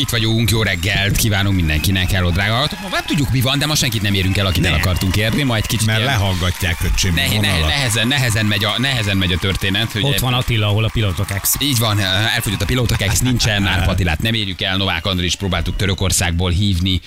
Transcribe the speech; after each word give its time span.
Itt 0.00 0.08
vagyunk, 0.10 0.50
jó 0.50 0.62
reggelt 0.62 1.16
kívánunk 1.16 1.56
mindenkinek, 1.56 2.10
hello 2.10 2.30
drága 2.30 2.52
hallgatók. 2.52 2.80
Ma 2.82 2.88
nem 2.90 3.04
tudjuk 3.06 3.30
mi 3.30 3.40
van, 3.40 3.58
de 3.58 3.66
ma 3.66 3.74
senkit 3.74 4.02
nem 4.02 4.14
érünk 4.14 4.36
el, 4.36 4.46
akit 4.46 4.64
el 4.66 4.70
Ne. 4.72 4.76
akartunk 4.76 5.16
érni, 5.16 5.42
majd 5.42 5.66
kicsit 5.66 5.86
Mert 5.86 5.98
ilyen- 5.98 6.10
lehallgatják 6.10 6.76
öcsém 6.92 7.14
ne, 7.14 7.26
ne, 7.40 7.58
nehezen, 7.58 8.08
nehezen, 8.08 8.46
megy 8.46 8.64
a, 8.64 8.74
nehezen 8.78 9.16
megy 9.16 9.32
a 9.32 9.36
történet. 9.38 9.92
Hogy 9.92 10.02
Ott 10.04 10.18
van 10.18 10.34
Attila, 10.34 10.66
ahol 10.66 10.84
a 10.84 10.88
pilotok 10.92 11.30
ex. 11.30 11.54
Így 11.60 11.78
van, 11.78 12.00
elfogyott 12.00 12.62
a 12.62 12.64
pilótok, 12.64 13.00
ez 13.02 13.18
nincsen, 13.20 13.66
Árpa 13.66 13.90
Attilát 13.90 14.22
nem 14.22 14.34
érjük 14.34 14.60
el, 14.62 14.76
Novák 14.76 15.06
Andris 15.06 15.34
próbáltuk 15.36 15.76
Törökországból 15.76 16.50
hívni, 16.50 17.00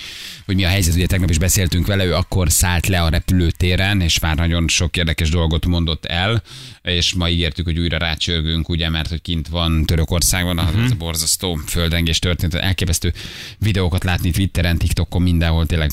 hogy 0.46 0.56
mi 0.56 0.64
a 0.64 0.68
helyzet, 0.68 0.96
ugye 0.96 1.06
tegnap 1.06 1.30
is 1.30 1.38
beszéltünk 1.38 1.88
vele, 1.88 2.06
ő 2.06 2.16
akkor 2.16 2.52
szállt 2.52 2.88
le 2.88 3.02
a 3.02 3.10
repülőtéren, 3.10 4.02
és 4.02 4.20
már 4.20 4.36
nagyon 4.36 4.68
sok 4.68 4.98
érdekes 4.98 5.30
dolgot 5.30 5.66
mondott 5.66 6.06
el, 6.06 6.44
és 6.82 7.14
ma 7.14 7.30
ígértük, 7.30 7.66
hogy 7.66 7.80
újra 7.80 7.98
rácsörgünk, 7.98 8.70
ugye, 8.70 8.90
mert 8.90 9.10
hogy 9.10 9.22
kint 9.22 9.48
van 9.48 9.86
Törökországban, 9.86 10.60
uh-huh. 10.60 10.84
a 10.92 10.96
borzasztó 10.98 11.60
földrengés 11.68 12.20
történt, 12.20 12.54
elképesztő 12.54 13.14
videókat 13.58 14.04
látni 14.04 14.32
Twitteren, 14.32 14.78
TikTokon, 14.78 15.22
mindenhol 15.22 15.66
tényleg 15.66 15.92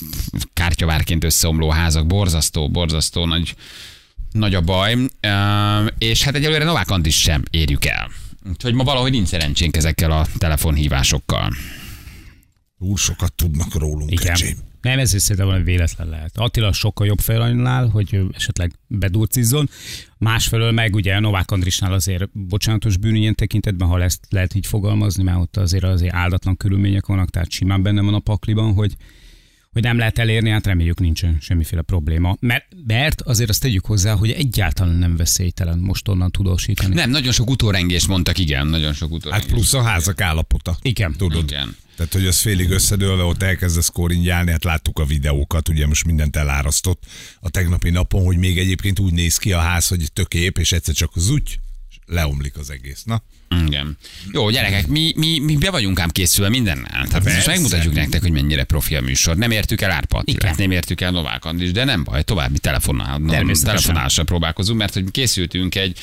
kártyavárként 0.53 1.25
összeomló 1.25 1.71
házak, 1.71 2.07
borzasztó, 2.07 2.69
borzasztó 2.69 3.27
nagy, 3.27 3.55
nagy 4.33 4.55
a 4.55 4.61
baj, 4.61 4.97
és 5.99 6.23
hát 6.23 6.35
egyelőre 6.35 6.65
Novák 6.65 6.91
Andris 6.91 7.21
sem 7.21 7.43
érjük 7.51 7.85
el. 7.85 8.11
Úgyhogy 8.51 8.75
ma 8.75 8.85
valahogy 8.85 9.11
nincs 9.11 9.29
szerencsénk 9.29 9.77
ezekkel 9.77 10.11
a 10.11 10.27
telefonhívásokkal. 10.39 11.53
Túl 12.79 12.97
sokat 12.97 13.33
tudnak 13.33 13.75
rólunk, 13.75 14.11
Igen. 14.11 14.33
öcsém. 14.33 14.57
Nem, 14.81 14.99
ez 14.99 15.09
szerintem 15.09 15.47
valami 15.47 15.65
véletlen 15.65 16.09
lehet. 16.09 16.39
Attila 16.39 16.73
sokkal 16.73 17.07
jobb 17.07 17.19
fel 17.19 17.41
annál, 17.41 17.89
hogy 17.89 18.21
esetleg 18.33 18.73
bedurcizzon. 18.87 19.69
Másfelől 20.19 20.73
meg 20.73 20.95
ugye 20.95 21.19
Novák 21.19 21.51
Andrisnál 21.51 21.93
azért 21.93 22.31
bocsánatos 22.33 22.97
bűn 22.97 23.15
ilyen 23.15 23.35
tekintetben, 23.35 23.89
ha 23.89 24.03
ezt 24.03 24.27
lehet 24.31 24.55
így 24.55 24.67
fogalmazni, 24.67 25.23
mert 25.23 25.39
ott 25.39 25.57
azért 25.57 25.85
azért 25.85 26.15
áldatlan 26.15 26.57
körülmények 26.57 27.07
vannak, 27.07 27.31
tehát 27.31 27.51
simán 27.51 27.83
benne 27.83 28.01
van 28.01 28.15
a 28.15 28.19
pakliban, 28.19 28.75
hogy 28.75 28.97
hogy 29.79 29.87
nem 29.87 29.99
lehet 29.99 30.19
elérni, 30.19 30.51
hát 30.51 30.67
reméljük 30.67 31.01
nincsen 31.01 31.39
semmiféle 31.41 31.83
probléma. 31.83 32.37
Mert, 32.41 32.67
mert 32.87 33.21
azért 33.21 33.49
azt 33.49 33.61
tegyük 33.61 33.85
hozzá, 33.85 34.15
hogy 34.15 34.31
egyáltalán 34.31 34.95
nem 34.95 35.17
veszélytelen 35.17 35.79
most 35.79 36.09
onnan 36.09 36.31
tudósítani. 36.31 36.95
Nem, 36.95 37.11
nagyon 37.11 37.33
sok 37.33 37.51
utórengést 37.51 38.09
mondtak, 38.09 38.39
igen, 38.39 38.67
nagyon 38.67 38.93
sok 38.93 39.09
Hát 39.09 39.19
utórengést. 39.19 39.53
plusz 39.53 39.75
a 39.75 39.83
házak 39.83 40.21
állapota. 40.21 40.79
Igen. 40.83 41.15
Tudod? 41.17 41.51
Igen. 41.51 41.77
Tehát, 41.97 42.13
hogy 42.13 42.27
az 42.27 42.39
félig 42.39 42.71
összedőlve, 42.71 43.23
ott 43.23 43.43
elkezdesz 43.43 43.89
koringyálni, 43.89 44.51
hát 44.51 44.65
láttuk 44.65 44.99
a 44.99 45.05
videókat, 45.05 45.69
ugye 45.69 45.87
most 45.87 46.05
mindent 46.05 46.37
elárasztott 46.37 47.03
a 47.41 47.51
tegnapi 47.51 47.91
napon, 47.91 48.25
hogy 48.25 48.37
még 48.37 48.59
egyébként 48.59 48.99
úgy 48.99 49.13
néz 49.13 49.37
ki 49.37 49.53
a 49.53 49.59
ház, 49.59 49.87
hogy 49.87 50.13
tök 50.13 50.35
ép, 50.35 50.59
és 50.59 50.73
egyszer 50.73 50.95
csak 50.95 51.11
az 51.15 51.31
úgy 51.31 51.59
leomlik 52.09 52.57
az 52.57 52.71
egész. 52.71 53.03
Na, 53.05 53.23
Igen. 53.67 53.97
Jó, 54.33 54.51
gyerekek, 54.51 54.87
mi, 54.87 55.13
mi, 55.17 55.39
mi 55.39 55.57
be 55.57 55.71
vagyunk 55.71 56.01
ám 56.01 56.09
készülve 56.11 56.51
mindennel. 56.51 57.07
Tehát 57.09 57.25
most 57.25 57.47
megmutatjuk 57.47 57.95
nektek, 57.95 58.21
hogy 58.21 58.31
mennyire 58.31 58.65
profi 58.65 58.95
a 58.95 59.01
műsor. 59.01 59.37
Nem 59.37 59.51
értük 59.51 59.81
el 59.81 59.91
Árpa 59.91 60.19
Attilát, 60.19 60.43
Igen. 60.43 60.55
nem 60.59 60.71
értük 60.71 61.01
el 61.01 61.11
Novák 61.11 61.45
Andris, 61.45 61.73
de 61.73 61.85
nem 61.85 62.05
baj, 62.05 62.23
további 62.23 62.59
telefonnál, 62.59 63.21
Természetesen. 63.29 63.77
telefonálásra 63.77 64.25
próbálkozunk, 64.25 64.79
mert 64.79 64.95
hogy 64.95 65.11
készültünk 65.11 65.75
egy, 65.75 65.99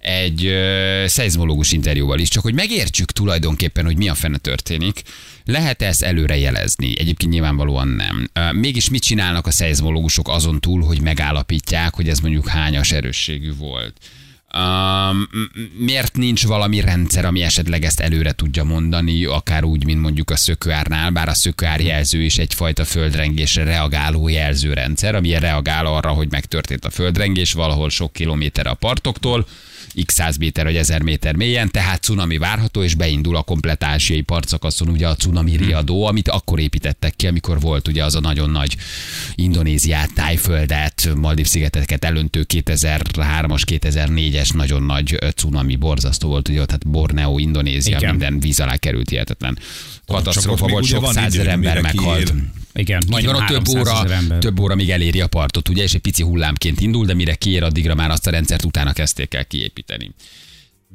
egy 0.00 0.46
ö, 0.46 1.04
szeizmológus 1.06 1.72
interjúval 1.72 2.18
is, 2.18 2.28
csak 2.28 2.42
hogy 2.42 2.54
megértsük 2.54 3.12
tulajdonképpen, 3.12 3.84
hogy 3.84 3.96
mi 3.96 4.08
a 4.08 4.14
fene 4.14 4.38
történik. 4.38 5.02
Lehet 5.44 5.82
ezt 5.82 6.02
előre 6.02 6.36
jelezni? 6.36 6.98
Egyébként 6.98 7.32
nyilvánvalóan 7.32 7.88
nem. 7.88 8.30
Mégis 8.56 8.88
mit 8.88 9.02
csinálnak 9.02 9.46
a 9.46 9.50
szeizmológusok 9.50 10.28
azon 10.28 10.60
túl, 10.60 10.82
hogy 10.84 11.00
megállapítják, 11.00 11.94
hogy 11.94 12.08
ez 12.08 12.18
mondjuk 12.18 12.48
hányas 12.48 12.92
erősségű 12.92 13.54
volt? 13.54 13.96
Um, 14.56 15.28
miért 15.78 16.16
nincs 16.16 16.46
valami 16.46 16.80
rendszer, 16.80 17.24
ami 17.24 17.42
esetleg 17.42 17.84
ezt 17.84 18.00
előre 18.00 18.32
tudja 18.32 18.64
mondani, 18.64 19.24
akár 19.24 19.64
úgy, 19.64 19.84
mint 19.84 20.00
mondjuk 20.00 20.30
a 20.30 20.36
szökőárnál, 20.36 21.10
bár 21.10 21.28
a 21.28 21.34
szökőár 21.34 21.80
jelző 21.80 22.22
is 22.22 22.38
egyfajta 22.38 22.84
földrengésre 22.84 23.64
reagáló 23.64 24.28
jelzőrendszer, 24.28 25.14
ami 25.14 25.38
reagál 25.38 25.86
arra, 25.86 26.08
hogy 26.08 26.30
megtörtént 26.30 26.84
a 26.84 26.90
földrengés 26.90 27.52
valahol 27.52 27.90
sok 27.90 28.12
kilométer 28.12 28.66
a 28.66 28.74
partoktól, 28.74 29.46
x 30.04 30.14
100 30.14 30.36
méter 30.36 30.64
vagy 30.64 30.76
1000 30.76 31.02
méter 31.02 31.34
mélyen, 31.34 31.70
tehát 31.70 32.02
cunami 32.02 32.38
várható, 32.38 32.82
és 32.82 32.94
beindul 32.94 33.36
a 33.36 33.42
komplet 33.42 33.84
ázsiai 33.84 34.20
partszakaszon 34.20 34.88
ugye 34.88 35.08
a 35.08 35.14
cunami 35.14 35.56
riadó, 35.56 36.06
amit 36.06 36.28
akkor 36.28 36.58
építettek 36.60 37.16
ki, 37.16 37.26
amikor 37.26 37.60
volt 37.60 37.88
ugye 37.88 38.04
az 38.04 38.14
a 38.14 38.20
nagyon 38.20 38.50
nagy 38.50 38.76
Indonéziát, 39.34 40.14
Tájföldet, 40.14 41.08
Maldív-szigeteket 41.14 42.04
elöntő 42.04 42.46
2003-as, 42.54 43.62
2004-es 43.66 44.45
nagyon 44.52 44.82
nagy 44.82 45.18
cunami 45.34 45.76
borzasztó 45.76 46.28
volt, 46.28 46.48
ugye 46.48 46.60
ott 46.60 46.70
hát 46.70 46.88
Borneo, 46.88 47.38
Indonézia, 47.38 47.96
Igen. 47.96 48.10
minden 48.10 48.40
víz 48.40 48.60
alá 48.60 48.76
került 48.76 49.08
hihetetlen. 49.08 49.58
Katasztrófa 50.06 50.64
még 50.64 50.74
volt, 50.74 50.84
sok 50.84 51.12
százezer 51.12 51.46
ember 51.46 51.80
meghalt. 51.80 52.24
kiér. 52.24 52.42
Igen, 52.74 53.02
majdnem 53.08 53.34
van, 53.34 53.42
ott 53.42 53.48
több 53.48 53.66
300 53.76 54.24
óra, 54.26 54.38
több 54.38 54.60
óra, 54.60 54.74
míg 54.74 54.90
eléri 54.90 55.20
a 55.20 55.26
partot, 55.26 55.68
ugye, 55.68 55.82
és 55.82 55.94
egy 55.94 56.00
pici 56.00 56.22
hullámként 56.22 56.80
indul, 56.80 57.06
de 57.06 57.14
mire 57.14 57.34
kiér, 57.34 57.62
addigra 57.62 57.94
már 57.94 58.10
azt 58.10 58.26
a 58.26 58.30
rendszert 58.30 58.64
utána 58.64 58.92
kezdték 58.92 59.34
el 59.34 59.46
kiépíteni. 59.46 60.10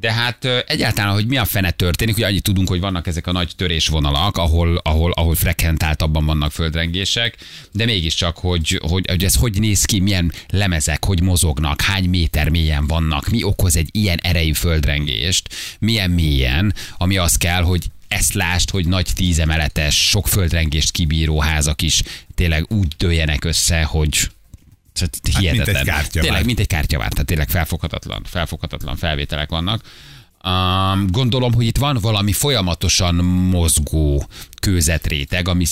De 0.02 0.12
hát 0.12 0.46
egyáltalán, 0.46 1.14
hogy 1.14 1.28
mi 1.28 1.38
a 1.38 1.46
fene 1.46 1.72
történik, 1.72 2.16
hogy 2.16 2.24
annyit 2.24 2.44
tudunk, 2.44 2.68
hogy 2.68 2.80
vannak 2.80 3.08
ezek 3.08 3.28
a 3.28 3.32
nagy 3.32 3.52
törésvonalak, 3.56 4.38
ahol, 4.38 4.78
ahol, 4.84 5.12
ahol 5.12 5.36
frekventáltabban 5.36 6.26
vannak 6.26 6.52
földrengések, 6.52 7.38
de 7.72 7.86
mégiscsak, 7.86 8.38
hogy, 8.38 8.82
hogy, 8.88 9.06
hogy 9.10 9.24
ez 9.24 9.36
hogy 9.36 9.60
néz 9.60 9.86
ki, 9.86 10.00
milyen 10.00 10.32
lemezek, 10.50 11.06
hogy 11.06 11.22
mozognak, 11.22 11.82
hány 11.82 12.10
méter 12.10 12.50
mélyen 12.50 12.88
vannak, 12.88 13.28
mi 13.28 13.44
okoz 13.44 13.76
egy 13.76 13.90
ilyen 13.92 14.20
erejű 14.22 14.54
földrengést, 14.54 15.50
milyen 15.80 16.10
mélyen, 16.10 16.74
ami 16.98 17.18
az 17.18 17.36
kell, 17.36 17.64
hogy 17.64 17.86
ezt 18.08 18.34
lásd, 18.34 18.70
hogy 18.70 18.88
nagy 18.88 19.08
tízemeletes, 19.16 20.10
sok 20.10 20.28
földrengést 20.28 20.92
kibíró 20.92 21.40
házak 21.40 21.82
is 21.82 22.04
tényleg 22.36 22.66
úgy 22.72 22.88
dőljenek 22.98 23.44
össze, 23.44 23.84
hogy 23.84 24.30
tehát 24.94 25.20
mint 25.24 25.36
egy 25.36 25.38
hihetetlen. 25.38 25.86
kártyavár. 25.86 26.26
Tényleg, 26.28 26.46
mint 26.46 26.60
egy 26.60 26.68
kártyavár, 26.68 27.12
tehát 27.12 27.26
tényleg 27.26 27.50
felfoghatatlan, 27.50 28.24
felfoghatatlan 28.24 28.96
felvételek 28.96 29.50
vannak. 29.50 29.82
Um, 30.44 31.08
gondolom, 31.12 31.54
hogy 31.54 31.66
itt 31.66 31.78
van 31.78 31.98
valami 32.02 32.32
folyamatosan 32.32 33.16
mozgó 33.16 34.28
kőzetréteg, 34.62 35.48
ami 35.48 35.66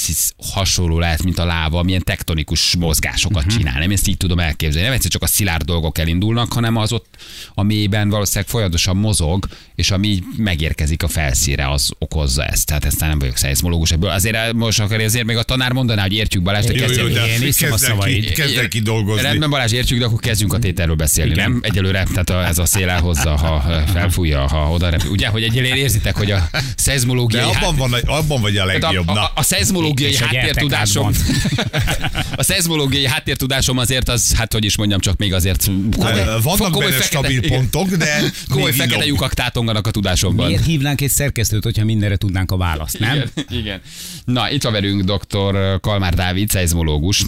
hasonló 0.53 0.99
lehet, 0.99 1.23
mint 1.23 1.39
a 1.39 1.45
láva, 1.45 1.83
milyen 1.83 2.03
tektonikus 2.03 2.75
mozgásokat 2.75 3.45
uh-huh. 3.45 3.57
csinál. 3.57 3.79
Nem 3.79 3.91
ezt 3.91 4.07
így 4.07 4.17
tudom 4.17 4.39
elképzelni. 4.39 4.87
Nem 4.87 4.95
egyszer 4.95 5.11
csak 5.11 5.21
a 5.21 5.27
szilárd 5.27 5.63
dolgok 5.63 5.97
elindulnak, 5.97 6.53
hanem 6.53 6.75
az 6.75 6.91
ott 6.91 7.15
a 7.53 7.63
mélyben 7.63 8.09
valószínűleg 8.09 8.49
folyamatosan 8.49 8.97
mozog, 8.97 9.47
és 9.75 9.91
ami 9.91 10.23
megérkezik 10.37 11.03
a 11.03 11.07
felszíre, 11.07 11.71
az 11.71 11.91
okozza 11.99 12.45
ezt. 12.45 12.65
Tehát 12.65 12.85
ezt 12.85 12.99
nem 12.99 13.19
vagyok 13.19 13.37
szeizmológus 13.37 13.91
ebből. 13.91 14.09
Azért 14.09 14.53
most 14.53 14.79
akar 14.79 14.99
azért 14.99 15.25
még 15.25 15.37
a 15.37 15.43
tanár 15.43 15.71
mondaná, 15.71 16.01
hogy 16.01 16.13
értjük 16.13 16.43
Balázs, 16.43 16.65
de 16.65 16.85
de 16.87 17.27
Én 17.27 17.47
iszom 17.47 17.71
a 17.71 17.77
szavait. 17.77 18.31
kezd 18.31 18.57
el 18.57 18.67
ki 18.67 18.79
dolgozni. 18.79 19.21
Rendben 19.21 19.49
Balázs, 19.49 19.71
értjük, 19.71 19.99
de 19.99 20.05
akkor 20.05 20.19
kezdjünk 20.19 20.53
a 20.53 20.59
tételről 20.59 20.95
beszélni, 20.95 21.31
Igen. 21.31 21.51
nem? 21.51 21.59
Egyelőre, 21.63 22.03
tehát 22.03 22.29
a, 22.29 22.45
ez 22.45 22.57
a 22.57 22.65
szél 22.65 22.89
elhozza, 22.89 23.35
ha 23.35 23.83
felfújja, 23.87 24.47
ha 24.47 24.71
oda 24.71 24.89
repül. 24.89 25.11
Ugye, 25.11 25.27
hogy 25.27 25.43
egyelőre 25.43 25.75
érzitek, 25.75 26.15
hogy 26.15 26.31
a 26.31 26.47
De 26.51 26.59
szeizmológiai 26.75 27.43
abban, 27.43 27.75
van, 27.75 27.93
abban 28.05 28.41
vagy 28.41 28.57
a 28.57 28.65
tehát 28.65 28.78
legjobb. 28.81 29.07
a, 29.07 29.11
a, 29.11 29.31
a 29.35 29.41
a 29.41 30.25
háttértudásom 30.25 31.11
a 32.35 32.43
szeizmológiai 32.43 33.07
háttértudásom 33.07 33.77
azért 33.77 34.09
az, 34.09 34.33
hát 34.35 34.53
hogy 34.53 34.65
is 34.65 34.77
mondjam, 34.77 34.99
csak 34.99 35.17
még 35.17 35.33
azért 35.33 35.69
komoly, 35.97 36.23
vannak 36.41 36.71
komoly 36.71 36.89
benne 36.89 37.01
stabil 37.01 37.43
igen. 37.43 37.49
pontok, 37.49 37.95
de 37.95 38.21
komoly 38.49 38.71
fekete 38.71 39.05
lyukak 39.05 39.33
tátonganak 39.33 39.87
a 39.87 39.91
tudásomban. 39.91 40.47
Miért 40.47 40.65
hívnánk 40.65 41.01
egy 41.01 41.09
szerkesztőt, 41.09 41.63
hogyha 41.63 41.85
mindenre 41.85 42.15
tudnánk 42.15 42.51
a 42.51 42.57
választ, 42.57 42.99
nem? 42.99 43.15
Igen, 43.15 43.31
igen. 43.49 43.81
Na, 44.25 44.51
itt 44.51 44.63
van 44.63 44.71
velünk 44.71 45.01
dr. 45.01 45.79
Kalmár 45.79 46.13
Dávid, 46.13 46.49
szeizmológus. 46.49 47.23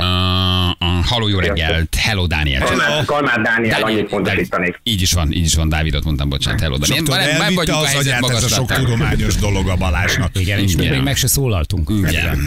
Uh, 0.00 0.67
uh, 0.80 1.04
halló, 1.04 1.28
jó 1.28 1.38
reggelt! 1.38 1.94
Hello, 1.94 2.26
Dániel! 2.26 2.60
Kalmár, 2.60 3.04
Kalmár 3.04 3.40
Dániel, 3.40 3.80
Dániel, 3.80 3.82
annyit 3.82 4.08
pontosítanék. 4.08 4.80
Így 4.82 5.02
is 5.02 5.12
van, 5.12 5.32
így 5.32 5.44
is 5.44 5.54
van, 5.54 5.68
Dávidot 5.68 6.04
mondtam, 6.04 6.28
bocsánat, 6.28 6.60
hello. 6.60 6.74
Én, 6.74 7.04
tudod, 7.04 7.20
nem, 7.38 7.54
vagyunk 7.54 7.78
a 7.78 7.80
az 7.80 7.92
helyzet 7.92 8.30
ez 8.30 8.44
a 8.44 8.48
sok 8.48 8.72
tudományos 8.72 9.34
dolog 9.34 9.68
a 9.68 9.76
Balázsnak. 9.76 10.30
Igen, 10.34 10.58
és 10.58 10.76
még, 10.76 11.02
meg 11.02 11.16
se 11.16 11.26
szólaltunk. 11.26 11.90
Igen. 11.90 12.38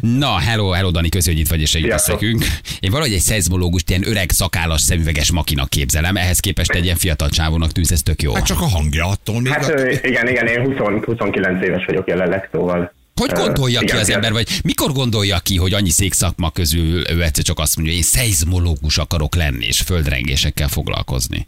Na, 0.00 0.38
hello, 0.38 0.70
hello 0.70 0.90
Dani, 0.90 1.08
köszi, 1.08 1.30
hogy 1.30 1.40
itt 1.40 1.48
vagy 1.48 1.60
és 1.60 1.70
segítesz 1.70 2.06
nekünk. 2.06 2.44
Én 2.80 2.90
valahogy 2.90 3.12
egy 3.12 3.20
szeizmológust, 3.20 3.90
ilyen 3.90 4.06
öreg, 4.06 4.30
szakállas, 4.30 4.80
szemüveges 4.80 5.32
makinak 5.32 5.68
képzelem, 5.68 6.16
ehhez 6.16 6.40
képest 6.40 6.70
egy 6.70 6.84
ilyen 6.84 6.96
fiatal 6.96 7.28
csávónak 7.28 7.72
tűz, 7.72 7.92
ez 7.92 8.02
tök 8.02 8.22
jó. 8.22 8.34
Hát 8.34 8.44
csak 8.44 8.60
a 8.60 8.68
hangja 8.68 9.06
attól 9.06 9.40
még. 9.40 9.52
Hát 9.52 9.68
igen, 10.02 10.28
igen, 10.28 10.46
én 10.46 10.60
20, 10.60 11.04
29 11.04 11.64
éves 11.64 11.84
vagyok 11.84 12.08
jelenleg, 12.08 12.48
szóval... 12.52 12.92
Hogy 13.20 13.32
gondolja 13.32 13.80
ki 13.80 13.96
az 13.96 14.08
igen. 14.08 14.14
ember, 14.14 14.32
vagy 14.32 14.48
mikor 14.64 14.92
gondolja 14.92 15.38
ki, 15.42 15.56
hogy 15.56 15.74
annyi 15.74 15.90
székszakma 15.90 16.50
közül 16.50 17.10
ő 17.12 17.22
egyszer 17.22 17.44
csak 17.44 17.58
azt 17.58 17.76
mondja, 17.76 17.94
hogy 17.94 18.02
én 18.04 18.10
szeizmológus 18.16 18.98
akarok 18.98 19.34
lenni, 19.34 19.66
és 19.66 19.80
földrengésekkel 19.80 20.68
foglalkozni? 20.68 21.46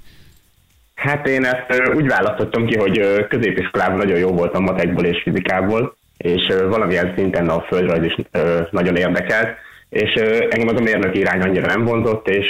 Hát 0.94 1.26
én 1.26 1.44
ezt 1.44 1.94
úgy 1.94 2.06
választottam 2.06 2.66
ki, 2.66 2.76
hogy 2.76 3.26
középiskolában 3.28 3.96
nagyon 3.96 4.18
jó 4.18 4.30
voltam 4.30 4.62
matekból 4.62 5.04
és 5.04 5.22
fizikából, 5.22 5.96
és 6.16 6.42
valamilyen 6.68 7.12
szinten 7.16 7.48
a 7.48 7.60
földrajz 7.60 8.04
is 8.04 8.16
nagyon 8.70 8.96
érdekelt, 8.96 9.48
és 9.88 10.12
engem 10.50 10.68
az 10.68 10.80
a 10.80 10.82
mérnöki 10.82 11.18
irány 11.18 11.40
annyira 11.40 11.66
nem 11.66 11.84
vonzott, 11.84 12.28
és 12.28 12.46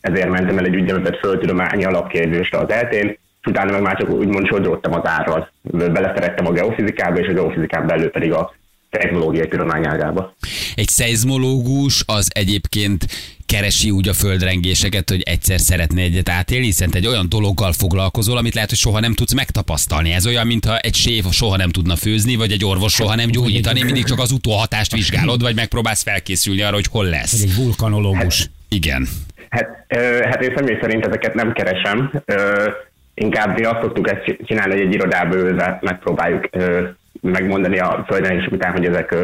ezért 0.00 0.28
mentem 0.28 0.58
el 0.58 0.64
egy 0.64 0.76
úgynevezett 0.76 1.18
földtudományi 1.18 1.84
alapképzésre 1.84 2.58
az 2.58 2.70
eltén, 2.70 3.08
és 3.40 3.46
utána 3.46 3.72
meg 3.72 3.82
már 3.82 3.96
csak 3.96 4.10
úgymond 4.10 4.46
sodródtam 4.46 4.94
az 4.94 5.06
árral. 5.08 5.50
Beleszerettem 5.62 6.46
a 6.46 6.52
geofizikába, 6.52 7.18
és 7.18 7.28
a 7.28 7.32
geofizikán 7.32 7.86
belül 7.86 8.10
pedig 8.10 8.32
a 8.32 8.58
technológiai 8.90 9.48
tudományágába. 9.48 10.34
Egy 10.74 10.88
szeizmológus 10.88 12.02
az 12.06 12.30
egyébként 12.34 13.06
keresi 13.46 13.90
úgy 13.90 14.08
a 14.08 14.12
földrengéseket, 14.12 15.10
hogy 15.10 15.22
egyszer 15.22 15.60
szeretne 15.60 16.00
egyet 16.02 16.28
átélni, 16.28 16.64
hiszen 16.64 16.90
egy 16.92 17.06
olyan 17.06 17.28
dologgal 17.28 17.72
foglalkozol, 17.72 18.36
amit 18.36 18.54
lehet, 18.54 18.68
hogy 18.68 18.78
soha 18.78 19.00
nem 19.00 19.14
tudsz 19.14 19.34
megtapasztalni. 19.34 20.12
Ez 20.12 20.26
olyan, 20.26 20.46
mintha 20.46 20.78
egy 20.78 20.94
séf 20.94 21.24
soha 21.30 21.56
nem 21.56 21.70
tudna 21.70 21.96
főzni, 21.96 22.36
vagy 22.36 22.52
egy 22.52 22.64
orvos 22.64 22.92
soha 22.92 23.14
nem 23.14 23.30
gyógyítani, 23.30 23.82
mindig 23.82 24.04
csak 24.04 24.18
az 24.18 24.32
utóhatást 24.32 24.92
vizsgálod, 24.92 25.42
vagy 25.42 25.54
megpróbálsz 25.54 26.02
felkészülni 26.02 26.62
arra, 26.62 26.74
hogy 26.74 26.86
hol 26.90 27.04
lesz. 27.04 27.42
egy 27.42 27.56
vulkanológus. 27.56 28.50
Igen. 28.68 29.08
Hát, 29.48 29.84
ö, 29.88 30.20
hát 30.24 30.42
én 30.42 30.52
személy 30.56 30.78
szerint 30.80 31.06
ezeket 31.06 31.34
nem 31.34 31.52
keresem. 31.52 32.12
Ö, 32.24 32.68
inkább 33.14 33.58
mi 33.58 33.64
azt 33.64 33.80
szoktuk 33.80 34.10
ezt 34.10 34.36
csinálni, 34.44 34.72
hogy 34.72 34.82
egy 34.86 34.94
irodába 34.94 35.36
ülve 35.36 35.78
megpróbáljuk 35.82 36.48
ö, 36.50 36.88
megmondani 37.20 37.78
a 37.78 38.04
földrengések 38.08 38.52
után, 38.52 38.72
hogy 38.72 38.84
ezek 38.84 39.14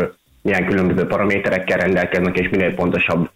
milyen 0.43 0.67
különböző 0.67 1.07
paraméterekkel 1.07 1.79
rendelkeznek, 1.79 2.39
és 2.39 2.49
minél 2.49 2.75
pontosabb 2.75 3.31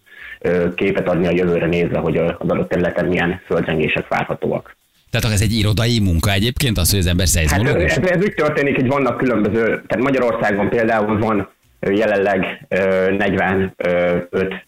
képet 0.74 1.08
adni 1.08 1.26
a 1.26 1.30
jövőre 1.30 1.66
nézve, 1.66 1.98
hogy 1.98 2.16
az 2.16 2.34
adott 2.38 2.68
területen 2.68 3.06
milyen 3.06 3.40
földrengések 3.46 4.08
várhatóak. 4.08 4.76
Tehát 5.10 5.34
ez 5.36 5.40
egy 5.40 5.52
irodai 5.52 6.00
munka 6.00 6.32
egyébként, 6.32 6.78
az, 6.78 6.90
hogy 6.90 6.98
az 6.98 7.06
ember 7.06 7.26
Hát 7.26 7.34
szeizmológus? 7.34 7.92
ez, 7.92 8.10
ez 8.10 8.22
úgy 8.22 8.34
történik, 8.34 8.74
hogy 8.74 8.86
vannak 8.86 9.16
különböző, 9.16 9.62
tehát 9.64 9.98
Magyarországon 9.98 10.68
például 10.68 11.18
van 11.18 11.48
jelenleg 11.80 12.66
ö, 12.68 13.10
45 13.16 13.72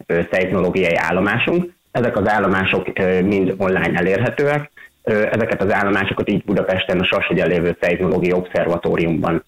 ö, 0.07 0.21
szeizmológiai 0.31 0.95
állomásunk. 0.95 1.73
Ezek 1.91 2.17
az 2.17 2.29
állomások 2.29 2.87
mind 3.25 3.55
online 3.57 3.99
elérhetőek. 3.99 4.71
Ezeket 5.03 5.63
az 5.63 5.73
állomásokat 5.73 6.31
így 6.31 6.45
Budapesten 6.45 7.01
a 7.01 7.05
Sashegyen 7.05 7.49
lévő 7.49 7.77
szeizmológiai 7.81 8.33
obszervatóriumban 8.33 9.45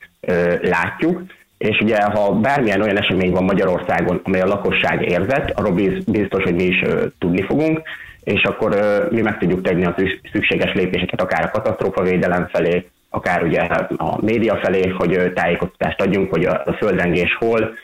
látjuk. 0.61 1.23
És 1.59 1.79
ugye, 1.81 2.03
ha 2.03 2.33
bármilyen 2.33 2.81
olyan 2.81 2.99
esemény 2.99 3.33
van 3.33 3.45
Magyarországon, 3.45 4.21
amely 4.25 4.41
a 4.41 4.47
lakosság 4.47 5.03
érzett, 5.11 5.51
arról 5.51 5.73
biz- 5.73 6.11
biztos, 6.11 6.43
hogy 6.43 6.55
mi 6.55 6.65
is 6.65 6.83
tudni 7.19 7.43
fogunk, 7.43 7.83
és 8.25 8.43
akkor 8.43 8.77
mi 9.11 9.21
meg 9.21 9.39
tudjuk 9.39 9.63
tenni 9.63 9.85
a 9.85 9.95
szüks- 9.97 10.31
szükséges 10.33 10.73
lépéseket, 10.75 11.21
akár 11.21 11.45
a 11.45 11.51
katasztrófavédelem 11.51 12.49
felé, 12.53 12.89
akár 13.11 13.43
ugye 13.43 13.61
a 13.97 14.25
média 14.25 14.59
felé, 14.63 14.89
hogy 14.89 15.33
tájékoztatást 15.35 16.01
adjunk, 16.01 16.31
hogy 16.31 16.45
a, 16.45 16.77
földrengés 16.79 17.37
hol, 17.39 17.75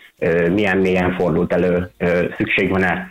milyen 0.53 0.79
mélyen 0.79 1.15
fordult 1.19 1.53
elő, 1.53 1.91
szükség 2.37 2.71
van-e 2.71 3.09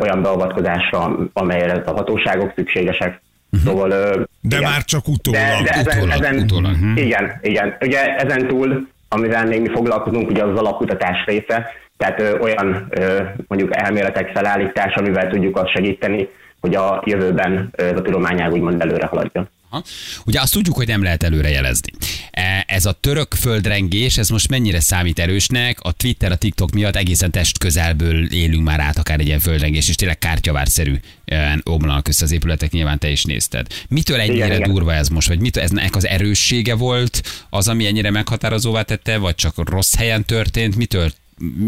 olyan 0.00 0.22
beavatkozásra, 0.22 1.16
amelyre 1.32 1.82
a 1.86 1.90
hatóságok 1.90 2.52
szükségesek. 2.56 3.20
Szóval, 3.64 3.90
ö, 3.90 4.20
De 4.40 4.56
igen. 4.56 4.70
már 4.70 4.84
csak 4.84 5.08
utólag. 5.08 5.40
De, 5.40 5.62
de 5.62 5.70
ezen, 5.70 5.96
Utólag, 5.98 6.22
ezen, 6.22 6.38
utólag. 6.38 6.76
Igen, 6.94 7.38
igen. 7.42 7.76
Ugye 7.80 8.16
ezen 8.16 8.46
túl, 8.46 8.88
amivel 9.08 9.46
még 9.46 9.60
mi 9.60 9.68
foglalkozunk, 9.68 10.30
ugye 10.30 10.44
az 10.44 10.58
alapkutatás 10.58 11.24
része, 11.26 11.66
tehát 11.96 12.20
ö, 12.20 12.38
olyan 12.38 12.86
ö, 12.90 13.22
mondjuk 13.46 13.76
elméletek 13.76 14.30
felállítása, 14.34 15.00
amivel 15.00 15.28
tudjuk 15.28 15.56
azt 15.56 15.70
segíteni, 15.72 16.28
hogy 16.60 16.74
a 16.74 17.02
jövőben 17.06 17.68
ö, 17.76 17.88
a 17.96 18.02
tudományág 18.02 18.52
úgymond 18.52 18.80
előre 18.80 19.06
haladjon. 19.06 19.48
Aha. 19.72 19.84
Ugye 20.24 20.40
azt 20.40 20.52
tudjuk, 20.52 20.76
hogy 20.76 20.86
nem 20.86 21.02
lehet 21.02 21.22
előre 21.22 21.48
jelezni. 21.50 21.92
E, 22.30 22.64
Ez 22.68 22.84
a 22.86 22.92
török 22.92 23.34
földrengés, 23.34 24.18
ez 24.18 24.28
most 24.28 24.48
mennyire 24.48 24.80
számít 24.80 25.18
erősnek? 25.18 25.80
A 25.80 25.92
Twitter, 25.92 26.32
a 26.32 26.36
TikTok 26.36 26.70
miatt 26.70 26.96
egészen 26.96 27.30
test 27.30 27.58
közelből 27.58 28.32
élünk 28.32 28.64
már 28.64 28.80
át 28.80 28.98
akár 28.98 29.20
egy 29.20 29.26
ilyen 29.26 29.40
földrengés, 29.40 29.88
és 29.88 29.94
tényleg 29.94 30.18
kártyavárszerű 30.18 30.94
e, 31.24 31.58
omlanak 31.62 32.08
össze 32.08 32.24
az 32.24 32.32
épületek, 32.32 32.70
nyilván 32.70 32.98
te 32.98 33.10
is 33.10 33.24
nézted. 33.24 33.66
Mitől 33.88 34.20
ennyire 34.20 34.34
Igen, 34.46 34.56
igen. 34.56 34.70
durva 34.70 34.94
ez 34.94 35.08
most? 35.08 35.28
Vagy 35.28 35.40
mitől 35.40 35.62
eznek 35.62 35.96
az 35.96 36.06
erőssége 36.06 36.74
volt 36.74 37.22
az, 37.50 37.68
ami 37.68 37.86
ennyire 37.86 38.10
meghatározóvá 38.10 38.82
tette, 38.82 39.16
vagy 39.16 39.34
csak 39.34 39.70
rossz 39.70 39.94
helyen 39.94 40.24
történt? 40.24 40.76
Mitől 40.76 41.12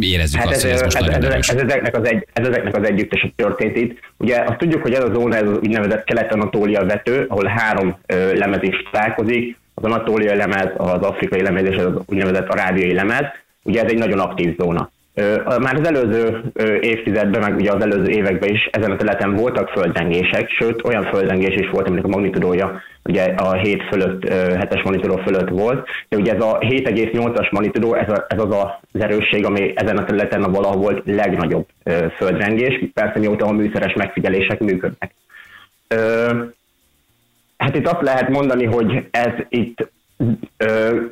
érezzük 0.01 0.41
Hát 0.41 0.49
azt, 0.49 0.57
ez, 0.57 0.63
hogy 0.63 0.71
ez 0.71 0.83
most 0.83 0.97
ez, 0.97 1.05
nagyon 1.05 1.33
ez, 1.33 1.49
ez, 1.49 1.57
ezeknek 1.57 1.97
az 1.97 2.09
egy, 2.09 2.27
ez 2.33 2.47
ezeknek 2.47 2.77
az 2.77 2.89
együttese 2.89 3.33
történt 3.37 3.77
itt. 3.77 3.99
Ugye 4.17 4.41
azt 4.41 4.59
tudjuk, 4.59 4.83
hogy 4.83 4.93
ez 4.93 5.05
a 5.05 5.13
zóna, 5.13 5.37
ez 5.37 5.49
az 5.49 5.59
úgynevezett 5.63 6.05
kelet-anatólia 6.05 6.85
vető, 6.85 7.25
ahol 7.29 7.45
három 7.45 7.99
ö, 8.07 8.35
lemez 8.35 8.63
is 8.63 8.77
találkozik, 8.91 9.57
az 9.75 9.85
anatóliai 9.85 10.37
lemez, 10.37 10.69
az 10.77 11.03
afrikai 11.03 11.43
lemez 11.43 11.65
és 11.65 11.77
az 11.77 11.93
úgynevezett 12.07 12.49
arábiai 12.49 12.93
lemez. 12.93 13.25
Ugye 13.63 13.83
ez 13.83 13.91
egy 13.91 13.99
nagyon 13.99 14.19
aktív 14.19 14.57
zóna. 14.59 14.91
Már 15.59 15.75
az 15.81 15.87
előző 15.87 16.43
évtizedben, 16.81 17.41
meg 17.41 17.57
ugye 17.57 17.73
az 17.73 17.83
előző 17.83 18.11
években 18.11 18.49
is 18.49 18.69
ezen 18.73 18.91
a 18.91 18.97
területen 18.97 19.35
voltak 19.35 19.69
földrengések, 19.69 20.51
sőt 20.51 20.85
olyan 20.85 21.05
földrengés 21.05 21.55
is 21.55 21.71
volt, 21.71 21.87
aminek 21.87 22.05
a 22.05 22.09
magnitudója 22.09 22.83
ugye 23.05 23.25
a 23.25 23.53
7 23.53 23.83
fölött, 23.83 24.23
7-es 24.29 24.85
magnitudó 24.85 25.17
fölött 25.17 25.49
volt, 25.49 25.89
de 26.09 26.17
ugye 26.17 26.35
ez 26.35 26.43
a 26.43 26.59
7,8-as 26.59 27.51
magnitudó, 27.51 27.95
ez, 27.95 28.09
a, 28.09 28.27
ez 28.29 28.39
az 28.39 28.51
az 28.51 29.01
erősség, 29.01 29.45
ami 29.45 29.73
ezen 29.77 29.97
a 29.97 30.05
területen 30.05 30.43
a 30.43 30.51
valaha 30.51 30.77
volt 30.77 31.03
legnagyobb 31.05 31.67
földrengés, 32.17 32.85
persze 32.95 33.19
mióta 33.19 33.47
a 33.47 33.53
műszeres 33.53 33.93
megfigyelések 33.93 34.61
működnek. 34.61 35.15
Hát 37.57 37.77
itt 37.77 37.89
azt 37.89 38.03
lehet 38.03 38.29
mondani, 38.29 38.65
hogy 38.65 39.09
ez 39.11 39.33
itt 39.49 39.89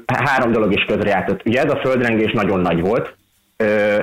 három 0.07 0.53
dolog 0.53 0.73
is 0.73 0.85
közrejátszott. 0.85 1.47
Ugye 1.47 1.63
ez 1.63 1.73
a 1.73 1.81
földrengés 1.83 2.33
nagyon 2.33 2.61
nagy 2.61 2.81
volt, 2.81 3.17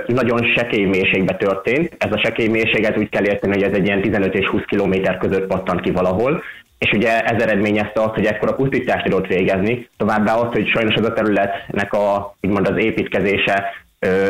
nagyon 0.07 0.43
sekély 0.55 0.85
mélységbe 0.85 1.35
történt. 1.35 1.95
Ez 1.97 2.11
a 2.11 2.21
sekély 2.23 2.47
mélységet 2.47 2.97
úgy 2.97 3.09
kell 3.09 3.25
érteni, 3.25 3.53
hogy 3.53 3.63
ez 3.63 3.73
egy 3.73 3.85
ilyen 3.85 4.01
15 4.01 4.33
és 4.33 4.47
20 4.47 4.61
kilométer 4.65 5.17
között 5.17 5.47
pattant 5.47 5.81
ki 5.81 5.91
valahol, 5.91 6.43
és 6.77 6.91
ugye 6.91 7.19
ez 7.21 7.41
eredményezte 7.41 8.01
azt, 8.01 8.13
hogy 8.13 8.25
ekkora 8.25 8.55
pusztítást 8.55 9.03
tudott 9.03 9.27
végezni, 9.27 9.89
továbbá 9.97 10.33
azt, 10.33 10.53
hogy 10.53 10.67
sajnos 10.67 10.95
ez 10.95 11.05
a 11.05 11.13
területnek 11.13 11.93
a, 11.93 12.35
úgymond 12.41 12.67
az 12.67 12.77
építkezése 12.77 13.73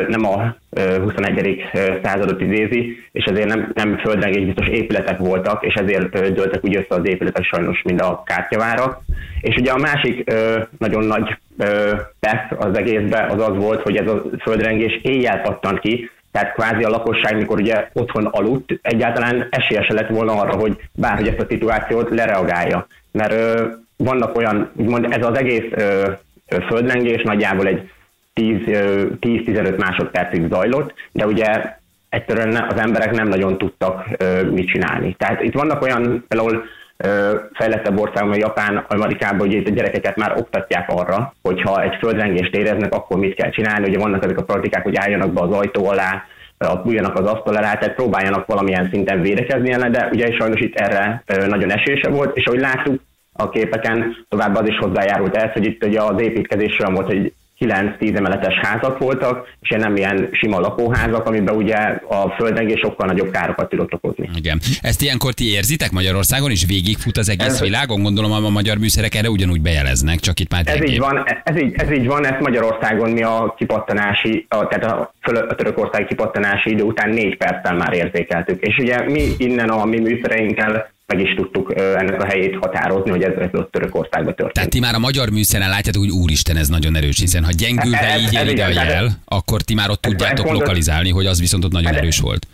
nem 0.08 0.26
a 0.26 0.56
ö, 0.70 1.02
21. 1.02 1.64
századot 2.04 2.42
idézi, 2.42 2.98
és 3.12 3.26
ezért 3.26 3.48
nem, 3.48 3.72
nem 3.74 3.98
földrengés 3.98 4.46
biztos 4.46 4.68
épületek 4.68 5.18
voltak, 5.18 5.66
és 5.66 5.74
ezért 5.74 6.34
dőltek 6.34 6.64
úgy 6.64 6.76
össze 6.76 6.96
az 6.96 7.08
épületek 7.08 7.44
sajnos, 7.44 7.82
mint 7.82 8.02
a 8.02 8.24
kártyavárak. 8.26 9.00
És 9.42 9.56
ugye 9.56 9.72
a 9.72 9.78
másik 9.78 10.32
nagyon 10.78 11.06
nagy 11.06 11.38
tesz 12.20 12.58
az 12.58 12.78
egészben 12.78 13.30
az 13.30 13.42
az 13.42 13.56
volt, 13.58 13.82
hogy 13.82 13.98
ez 13.98 14.08
a 14.08 14.24
földrengés 14.42 15.00
éjjel 15.04 15.42
pattant 15.42 15.80
ki, 15.80 16.10
tehát 16.32 16.54
kvázi 16.54 16.84
a 16.84 16.90
lakosság, 16.90 17.36
mikor 17.36 17.60
ugye 17.60 17.90
otthon 17.94 18.26
aludt, 18.26 18.80
egyáltalán 18.82 19.48
esélye 19.50 19.84
se 19.84 19.94
lett 19.94 20.10
volna 20.10 20.34
arra, 20.34 20.56
hogy 20.56 20.78
bárhogy 20.94 21.28
ezt 21.28 21.40
a 21.40 21.46
szituációt 21.50 22.10
lereagálja. 22.10 22.88
Mert 23.12 23.34
vannak 23.98 24.38
olyan, 24.38 24.72
úgymond 24.76 25.06
ez 25.10 25.26
az 25.26 25.38
egész 25.38 25.66
ö, 25.72 26.12
földrengés 26.68 27.22
nagyjából 27.24 27.68
egy 27.68 27.82
10, 27.82 27.88
ö, 27.88 27.99
10-15 28.36 29.78
másodpercig 29.78 30.48
zajlott, 30.50 30.94
de 31.12 31.26
ugye 31.26 31.46
egyszerűen 32.10 32.66
az 32.70 32.80
emberek 32.80 33.12
nem 33.12 33.28
nagyon 33.28 33.58
tudtak 33.58 34.06
mit 34.52 34.68
csinálni. 34.68 35.16
Tehát 35.18 35.42
itt 35.42 35.54
vannak 35.54 35.82
olyan, 35.82 36.26
például 36.28 36.64
fejlettebb 37.54 38.00
országban, 38.00 38.38
Japán, 38.38 38.86
Amerikában, 38.88 39.40
hogy 39.40 39.54
itt 39.54 39.68
a 39.68 39.74
gyerekeket 39.74 40.16
már 40.16 40.34
oktatják 40.38 40.90
arra, 40.90 41.34
hogyha 41.42 41.84
egy 41.84 41.96
földrengést 42.00 42.56
éreznek, 42.56 42.94
akkor 42.94 43.20
mit 43.20 43.36
kell 43.36 43.50
csinálni. 43.50 43.88
Ugye 43.90 44.00
vannak 44.00 44.24
ezek 44.24 44.38
a 44.38 44.44
praktikák, 44.44 44.84
hogy 44.84 44.96
álljanak 44.96 45.34
be 45.34 45.42
az 45.42 45.52
ajtó 45.52 45.88
alá, 45.88 46.24
bújjanak 46.84 47.20
az 47.20 47.26
asztal 47.26 47.56
alá, 47.56 47.74
tehát 47.74 47.96
próbáljanak 47.96 48.46
valamilyen 48.46 48.90
szinten 48.92 49.22
védekezni 49.22 49.72
ellen, 49.72 49.92
de 49.92 50.10
ugye 50.12 50.38
sajnos 50.38 50.60
itt 50.60 50.76
erre 50.76 51.24
nagyon 51.48 51.72
esése 51.72 52.10
volt, 52.10 52.38
és 52.38 52.46
ahogy 52.46 52.60
láttuk 52.60 53.02
a 53.34 53.50
képeken, 53.50 54.26
tovább 54.30 54.56
az 54.56 54.68
is 54.68 54.78
hozzájárult 54.78 55.36
ez, 55.36 55.52
hogy 55.52 55.66
itt 55.66 55.86
ugye 55.86 56.02
az 56.02 56.22
építkezés 56.22 56.80
olyan 56.80 56.94
volt, 56.94 57.08
hogy 57.08 57.34
9-10 57.60 58.18
emeletes 58.18 58.54
házak 58.62 58.98
voltak, 58.98 59.48
és 59.62 59.70
nem 59.70 59.96
ilyen 59.96 60.30
sima 60.32 60.60
lakóházak, 60.60 61.28
amiben 61.28 61.56
ugye 61.56 61.76
a 62.10 62.34
földrengés 62.38 62.80
sokkal 62.80 63.08
nagyobb 63.08 63.32
károkat 63.32 63.70
tudott 63.70 63.94
okozni. 63.94 64.30
Igen. 64.36 64.60
Ezt 64.82 65.02
ilyenkor 65.02 65.34
ti 65.34 65.52
érzitek 65.52 65.92
Magyarországon, 65.92 66.52
és 66.52 66.66
végigfut 66.66 67.18
az 67.18 67.30
egész 67.30 67.48
Ez- 67.48 67.62
világon? 67.62 68.02
Gondolom 68.02 68.32
a 68.32 68.50
magyar 68.50 68.78
műszerek 68.78 69.16
erre 69.16 69.30
ugyanúgy 69.30 69.62
bejeleznek, 69.62 70.20
csak 70.20 70.40
itt 70.40 70.52
már 70.52 70.62
Ez 70.66 70.90
így 70.90 71.00
van, 71.00 71.24
ez 71.44 71.62
így, 71.62 71.74
ez 71.76 71.92
így 71.92 72.06
van, 72.06 72.26
ezt 72.26 72.40
Magyarországon 72.40 73.10
mi 73.10 73.24
a 73.24 73.54
kipattanási, 73.58 74.46
a, 74.50 74.68
tehát 74.68 74.86
a, 74.86 75.14
a 75.50 75.56
törökország 75.56 76.06
kipattanási 76.06 76.70
idő 76.70 76.84
után 76.84 77.10
négy 77.10 77.38
perccel 77.38 77.76
már 77.76 77.94
érzékeltük. 77.94 78.62
És 78.66 78.78
ugye 78.78 79.10
mi 79.10 79.24
innen 79.38 79.70
a 79.70 79.86
mi 79.86 80.00
műszereinkkel 80.00 80.92
meg 81.10 81.20
is 81.20 81.34
tudtuk 81.36 81.74
ennek 81.76 82.22
a 82.22 82.26
helyét 82.26 82.58
határozni, 82.62 83.10
hogy 83.10 83.24
ez, 83.24 83.34
ez 83.40 83.50
ott 83.60 83.72
Törökországban 83.72 84.36
történt. 84.36 84.54
Tehát 84.54 84.70
ti 84.70 84.80
már 84.80 84.96
a 84.96 85.00
magyar 85.00 85.30
műszeren 85.30 85.70
látjátok, 85.70 86.02
hogy 86.02 86.12
úristen, 86.12 86.56
ez 86.58 86.68
nagyon 86.68 86.96
erős, 86.96 87.20
hiszen 87.20 87.44
ha 87.44 87.52
gyengülve 87.58 87.98
Ez- 88.14 88.22
így 88.22 88.36
ez 88.36 88.46
ér 88.46 88.52
ide 88.52 88.66
a 88.66 88.70
jel, 88.70 89.08
akkor 89.26 89.62
ti 89.62 89.74
már 89.74 89.90
ott 89.90 90.06
ez- 90.06 90.12
ez 90.12 90.18
tudjátok 90.18 90.46
fontos. 90.46 90.60
lokalizálni, 90.62 91.10
hogy 91.12 91.26
az 91.26 91.40
viszont 91.40 91.64
ott 91.66 91.72
nagyon 91.72 91.92
Hát- 91.92 92.02
erős 92.02 92.20
volt. 92.20 92.48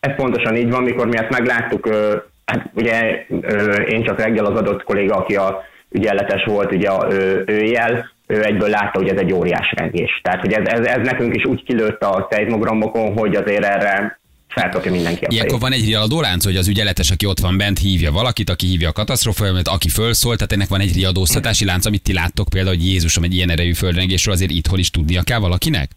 Ez 0.00 0.14
pontosan 0.16 0.56
így 0.56 0.70
van, 0.70 0.82
mikor 0.82 1.06
mi 1.06 1.16
ezt 1.16 1.30
megláttuk 1.30 1.88
hát 2.44 2.70
ugye 2.74 3.24
én 3.88 4.04
csak 4.04 4.20
reggel 4.20 4.44
az 4.44 4.58
adott 4.58 4.82
kolléga, 4.82 5.14
aki 5.16 5.34
a 5.34 5.62
ügyeletes 5.90 6.44
volt, 6.44 6.72
ugye 6.72 6.88
a, 6.88 7.12
ő, 7.12 7.42
ő 7.46 7.62
jel, 7.62 8.10
ő 8.26 8.44
egyből 8.44 8.68
látta, 8.68 8.98
hogy 8.98 9.08
ez 9.08 9.18
egy 9.20 9.32
óriás 9.32 9.72
rengés. 9.76 10.20
Tehát, 10.22 10.40
hogy 10.40 10.52
ez, 10.52 10.66
ez, 10.66 10.86
ez 10.86 11.06
nekünk 11.06 11.34
is 11.36 11.44
úgy 11.44 11.62
kilőtt 11.64 12.02
a 12.02 12.28
szeizmogramokon, 12.30 13.12
hogy 13.18 13.34
azért 13.36 13.64
erre 13.64 14.20
felkapja 14.48 14.90
mindenki 14.90 15.24
a 15.24 15.28
Ilyenkor 15.30 15.58
van 15.60 15.72
egy 15.72 15.84
riadó 15.84 16.20
lánc, 16.20 16.44
hogy 16.44 16.56
az 16.56 16.68
ügyeletes, 16.68 17.10
aki 17.10 17.26
ott 17.26 17.38
van 17.38 17.56
bent, 17.56 17.78
hívja 17.78 18.12
valakit, 18.12 18.50
aki 18.50 18.66
hívja 18.66 18.88
a 18.88 18.92
katasztrófajelmet, 18.92 19.68
aki 19.68 19.88
fölszól, 19.88 20.36
tehát 20.36 20.52
ennek 20.52 20.68
van 20.68 20.80
egy 20.80 20.94
riadóztatási 20.94 21.64
lánc, 21.64 21.86
amit 21.86 22.02
ti 22.02 22.12
láttok 22.12 22.48
például, 22.48 22.76
hogy 22.76 22.86
Jézusom 22.86 23.24
egy 23.24 23.34
ilyen 23.34 23.50
erejű 23.50 23.72
földrengésről 23.72 24.34
azért 24.34 24.50
itthon 24.50 24.78
is 24.78 24.90
tudnia 24.90 25.22
kell 25.22 25.38
valakinek? 25.38 25.90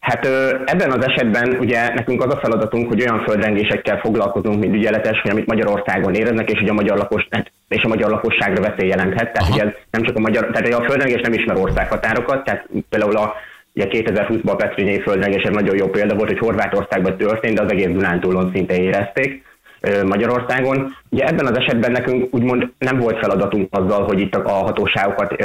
Hát 0.00 0.26
ebben 0.64 0.90
az 0.90 1.04
esetben 1.04 1.56
ugye 1.60 1.94
nekünk 1.94 2.24
az 2.24 2.34
a 2.34 2.38
feladatunk, 2.38 2.88
hogy 2.88 3.00
olyan 3.00 3.24
földrengésekkel 3.24 3.98
foglalkozunk, 3.98 4.60
mint 4.60 4.74
ügyeletes, 4.74 5.20
hogy 5.20 5.30
amit 5.30 5.46
Magyarországon 5.46 6.14
éreznek, 6.14 6.50
és 6.50 6.58
hogy 6.58 6.68
a 6.68 6.72
magyar, 6.72 6.96
lakos, 6.96 7.26
hát, 7.30 7.52
és 7.68 7.82
a 7.82 7.88
magyar 7.88 8.10
lakosságra 8.10 8.60
veszély 8.60 8.88
jelenthet. 8.88 9.32
Tehát 9.32 9.48
Aha. 9.48 9.54
ugye 9.54 9.62
ez 9.62 9.72
nem 9.90 10.02
csak 10.02 10.16
a 10.16 10.20
magyar, 10.20 10.50
tehát 10.52 10.74
a 10.74 10.84
földrengés 10.84 11.20
nem 11.22 11.32
ismer 11.32 11.56
országhatárokat, 11.56 12.44
tehát 12.44 12.68
például 12.88 13.16
a 13.16 13.34
Ugye 13.76 13.88
2020-ban 13.90 14.52
a 14.52 14.54
Petrinyei 14.56 15.00
földrengés 15.00 15.42
nagyon 15.42 15.76
jó 15.76 15.86
példa 15.86 16.14
volt, 16.14 16.28
hogy 16.28 16.38
Horvátországban 16.38 17.16
történt, 17.16 17.54
de 17.54 17.62
az 17.62 17.72
egész 17.72 17.86
Dunántúlon 17.86 18.50
szinte 18.54 18.76
érezték 18.76 19.44
Magyarországon. 20.06 20.94
Ugye 21.10 21.26
ebben 21.26 21.46
az 21.46 21.56
esetben 21.56 21.92
nekünk 21.92 22.34
úgymond 22.34 22.72
nem 22.78 22.98
volt 22.98 23.18
feladatunk 23.18 23.68
azzal, 23.70 24.04
hogy 24.04 24.20
itt 24.20 24.34
a 24.34 24.50
hatóságokat 24.50 25.44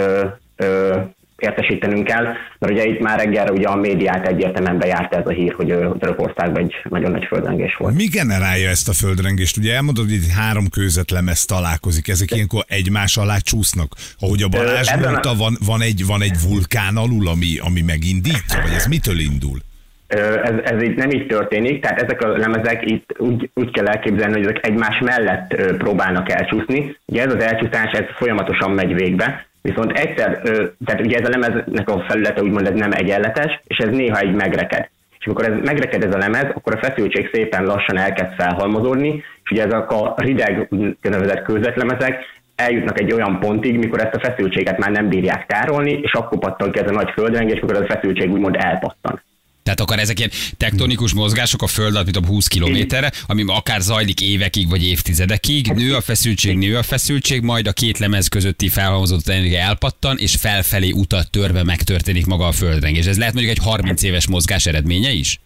értesítenünk 1.42 2.04
kell, 2.04 2.24
mert 2.60 2.74
ugye 2.74 2.86
itt 2.86 3.00
már 3.00 3.20
reggelre 3.20 3.52
ugye 3.52 3.68
a 3.68 3.76
médiát 3.76 4.28
egyértelműen 4.28 4.78
bejárta 4.78 5.18
ez 5.18 5.26
a 5.26 5.30
hír, 5.30 5.54
hogy 5.54 5.68
Törökországban 6.00 6.62
egy 6.64 6.76
nagyon 6.90 7.12
nagy 7.12 7.26
földrengés 7.26 7.76
volt. 7.76 7.96
Mi 7.96 8.06
generálja 8.06 8.70
ezt 8.70 8.90
a 8.90 8.94
földrengést? 8.94 9.58
Ugye 9.58 9.74
elmondod, 9.76 10.04
hogy 10.06 10.14
itt 10.14 10.28
három 10.32 10.70
kőzetlemez 10.70 11.46
találkozik, 11.46 12.08
ezek 12.08 12.32
ilyenkor 12.32 12.64
egymás 12.68 13.18
alá 13.18 13.38
csúsznak. 13.38 13.94
Ahogy 14.20 14.42
a 14.42 14.48
Balázs 14.48 14.88
Ö, 14.90 14.94
ebben 14.94 15.08
a- 15.08 15.12
mondta, 15.12 15.36
van, 15.36 15.58
van, 15.66 15.82
egy, 15.82 16.06
van 16.06 16.22
egy 16.22 16.36
vulkán 16.50 16.98
alul, 16.98 17.28
ami, 17.28 17.58
ami 17.60 17.82
megindítja, 17.82 18.62
vagy 18.64 18.74
ez 18.76 18.86
mitől 18.86 19.20
indul? 19.20 19.60
Ez, 20.44 20.54
ez 20.64 20.84
így 20.84 20.96
nem 20.96 21.10
így 21.10 21.28
történik, 21.28 21.82
tehát 21.82 22.02
ezek 22.02 22.22
a 22.22 22.28
lemezek 22.28 22.82
itt 22.92 23.16
úgy, 23.18 23.50
úgy 23.54 23.72
kell 23.72 23.88
elképzelni, 23.88 24.34
hogy 24.34 24.44
ezek 24.44 24.66
egymás 24.66 25.00
mellett 25.00 25.56
próbálnak 25.78 26.32
elcsúszni. 26.32 26.98
Ugye 27.06 27.24
ez 27.26 27.34
az 27.34 27.44
elcsúszás, 27.44 27.92
ez 27.92 28.06
folyamatosan 28.18 28.72
megy 28.72 28.94
végbe, 28.94 29.46
viszont 29.62 29.92
egyszer, 29.92 30.42
tehát 30.86 31.02
ugye 31.02 31.18
ez 31.18 31.28
a 31.28 31.40
lemeznek 31.40 31.90
a 31.90 32.04
felülete 32.08 32.42
úgymond 32.42 32.68
ez 32.68 32.80
nem 32.80 32.92
egyenletes, 32.92 33.62
és 33.64 33.78
ez 33.78 33.90
néha 33.90 34.20
egy 34.20 34.34
megreked. 34.34 34.90
És 35.20 35.26
amikor 35.26 35.46
ez 35.46 35.58
megreked 35.64 36.04
ez 36.04 36.16
a 36.16 36.18
lemez, 36.18 36.48
akkor 36.54 36.76
a 36.76 36.86
feszültség 36.86 37.30
szépen 37.34 37.66
lassan 37.66 37.98
elkezd 37.98 38.34
felhalmozódni, 38.38 39.24
és 39.44 39.52
ugye 39.52 39.64
ezek 39.64 39.92
a 39.92 40.14
rideg 40.18 40.68
úgynevezett 40.70 41.44
kőzetlemezek 41.44 42.24
eljutnak 42.56 43.00
egy 43.00 43.14
olyan 43.14 43.40
pontig, 43.40 43.78
mikor 43.78 44.00
ezt 44.00 44.16
a 44.16 44.30
feszültséget 44.30 44.78
már 44.78 44.92
nem 44.92 45.10
bírják 45.10 45.46
tárolni, 45.46 45.92
és 45.92 46.14
akkor 46.14 46.40
pattan 46.40 46.72
ki 46.72 46.80
ez 46.80 46.90
a 46.90 46.94
nagy 46.94 47.12
földrengés, 47.12 47.60
mikor 47.60 47.76
ez 47.76 47.82
a 47.82 47.94
feszültség 47.94 48.32
úgymond 48.32 48.56
elpattan. 48.60 49.22
Tehát 49.64 49.80
akár 49.80 50.00
ezek 50.00 50.18
ilyen 50.18 50.32
tektonikus 50.58 51.14
mozgások 51.14 51.62
a 51.62 51.68
föld 51.68 51.94
alatt, 51.94 52.04
mint 52.04 52.18
a 52.18 52.26
20 52.28 52.48
kilométerre, 52.48 53.12
ami 53.28 53.44
akár 53.48 53.82
zajlik 53.82 54.22
évekig 54.22 54.70
vagy 54.70 54.86
évtizedekig, 54.86 55.68
nő 55.68 55.96
a 55.96 56.02
feszültség, 56.02 56.58
nő 56.58 56.78
a 56.78 56.84
feszültség, 56.84 57.42
majd 57.42 57.68
a 57.68 57.72
két 57.72 57.98
lemez 57.98 58.28
közötti 58.28 58.70
felhalmozott 58.70 59.28
energia 59.28 59.60
elpattan, 59.60 60.18
és 60.18 60.36
felfelé 60.36 60.92
utat 60.92 61.32
törve 61.32 61.64
megtörténik 61.64 62.26
maga 62.26 62.48
a 62.48 62.52
földrengés. 62.52 63.06
Ez 63.06 63.18
lehet 63.18 63.34
mondjuk 63.34 63.58
egy 63.58 63.64
30 63.64 64.04
éves 64.04 64.28
mozgás 64.28 64.66
eredménye 64.66 65.12
is? 65.12 65.40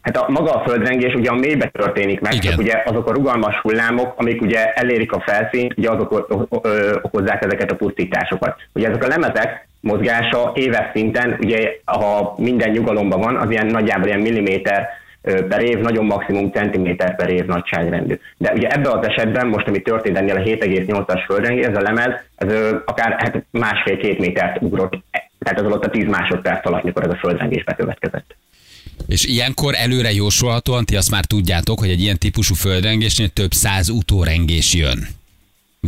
Hát 0.00 0.16
a, 0.16 0.26
maga 0.28 0.50
a 0.50 0.68
földrengés 0.68 1.14
ugye 1.14 1.30
a 1.30 1.34
mélybe 1.34 1.70
történik 1.72 2.20
meg, 2.20 2.34
Igen. 2.34 2.50
csak 2.50 2.60
ugye 2.60 2.82
azok 2.84 3.08
a 3.08 3.12
rugalmas 3.12 3.54
hullámok, 3.56 4.14
amik 4.16 4.42
ugye 4.42 4.72
elérik 4.72 5.12
a 5.12 5.22
felszínt, 5.26 5.72
ugye 5.76 5.90
azok 5.90 6.10
o- 6.12 6.46
o- 6.48 6.66
ö, 6.66 6.98
okozzák 7.02 7.44
ezeket 7.44 7.70
a 7.70 7.74
pusztításokat. 7.74 8.56
Ugye 8.72 8.88
ezek 8.88 9.04
a 9.04 9.06
lemezek 9.06 9.68
mozgása 9.82 10.52
éves 10.54 10.90
szinten, 10.94 11.36
ugye 11.40 11.72
ha 11.84 12.34
minden 12.38 12.70
nyugalomban 12.70 13.20
van, 13.20 13.36
az 13.36 13.50
ilyen 13.50 13.66
nagyjából 13.66 14.06
ilyen 14.06 14.20
milliméter 14.20 14.88
per 15.22 15.62
év, 15.62 15.78
nagyon 15.78 16.04
maximum 16.04 16.50
centiméter 16.50 17.16
per 17.16 17.30
év 17.30 17.44
nagyságrendű. 17.44 18.18
De 18.36 18.52
ugye 18.52 18.68
ebben 18.68 18.98
az 18.98 19.06
esetben, 19.06 19.46
most 19.46 19.68
ami 19.68 19.82
történt 19.82 20.16
ennél 20.16 20.36
a 20.36 20.40
7,8-as 20.40 21.22
földrengés, 21.26 21.66
ez 21.66 21.76
a 21.76 21.80
lemez, 21.80 22.12
ez 22.36 22.52
akár 22.84 23.16
hát 23.18 23.44
másfél-két 23.50 24.18
métert 24.18 24.62
ugrott, 24.62 24.92
tehát 25.38 25.60
az 25.60 25.66
alatt 25.66 25.84
a 25.84 25.90
10 25.90 26.04
másodperc 26.04 26.66
alatt, 26.66 26.82
mikor 26.82 27.04
ez 27.04 27.10
a 27.10 27.16
földrengés 27.16 27.64
bekövetkezett. 27.64 28.36
És 29.06 29.24
ilyenkor 29.24 29.74
előre 29.76 30.12
jósolhatóan 30.12 30.84
ti 30.84 30.96
azt 30.96 31.10
már 31.10 31.24
tudjátok, 31.24 31.78
hogy 31.78 31.90
egy 31.90 32.00
ilyen 32.00 32.18
típusú 32.18 32.54
földrengésnél 32.54 33.28
több 33.28 33.52
száz 33.52 33.88
utórengés 33.88 34.74
jön. 34.74 35.06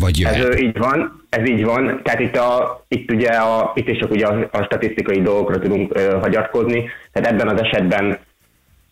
Vagy 0.01 0.23
Ez 0.25 0.37
jöhet. 0.37 0.55
ö, 0.55 0.57
így 0.57 0.79
van, 0.79 1.23
ez 1.29 1.49
így 1.49 1.65
van. 1.65 2.01
Tehát 2.03 2.21
itt, 2.21 2.37
a, 2.37 2.83
itt 2.89 3.11
ugye 3.11 3.29
a, 3.29 3.73
itt 3.75 3.89
is 3.89 3.99
csak 3.99 4.11
ugye 4.11 4.27
a, 4.27 4.49
a 4.53 4.63
statisztikai 4.63 5.23
dolgokra 5.23 5.59
tudunk 5.59 5.93
ö, 5.97 6.19
hagyatkozni. 6.21 6.89
Tehát 7.13 7.31
ebben 7.33 7.49
az 7.49 7.63
esetben 7.63 8.19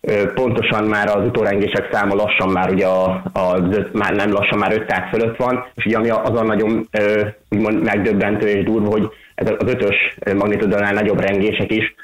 ö, 0.00 0.32
pontosan 0.32 0.84
már 0.84 1.16
az 1.16 1.24
utórengések 1.26 1.88
száma 1.92 2.14
lassan 2.14 2.48
már 2.48 2.70
ugye 2.70 2.86
a, 2.86 3.04
a, 3.32 3.58
már 3.92 4.14
nem 4.14 4.32
lassan 4.32 4.58
már 4.58 4.72
500 4.72 5.08
fölött 5.10 5.36
van, 5.36 5.64
és 5.74 5.84
ugye 5.84 5.96
ami 5.96 6.10
az 6.10 6.38
a 6.38 6.42
nagyon 6.42 6.88
ö, 6.90 7.26
úgymond 7.50 7.82
megdöbbentő 7.82 8.46
és 8.46 8.64
durva, 8.64 8.90
hogy 8.90 9.08
ez 9.34 9.50
az 9.58 9.68
ötös 9.72 10.16
magnitudonál 10.34 10.92
nagyobb 10.92 11.20
rengések 11.20 11.72
is 11.72 11.94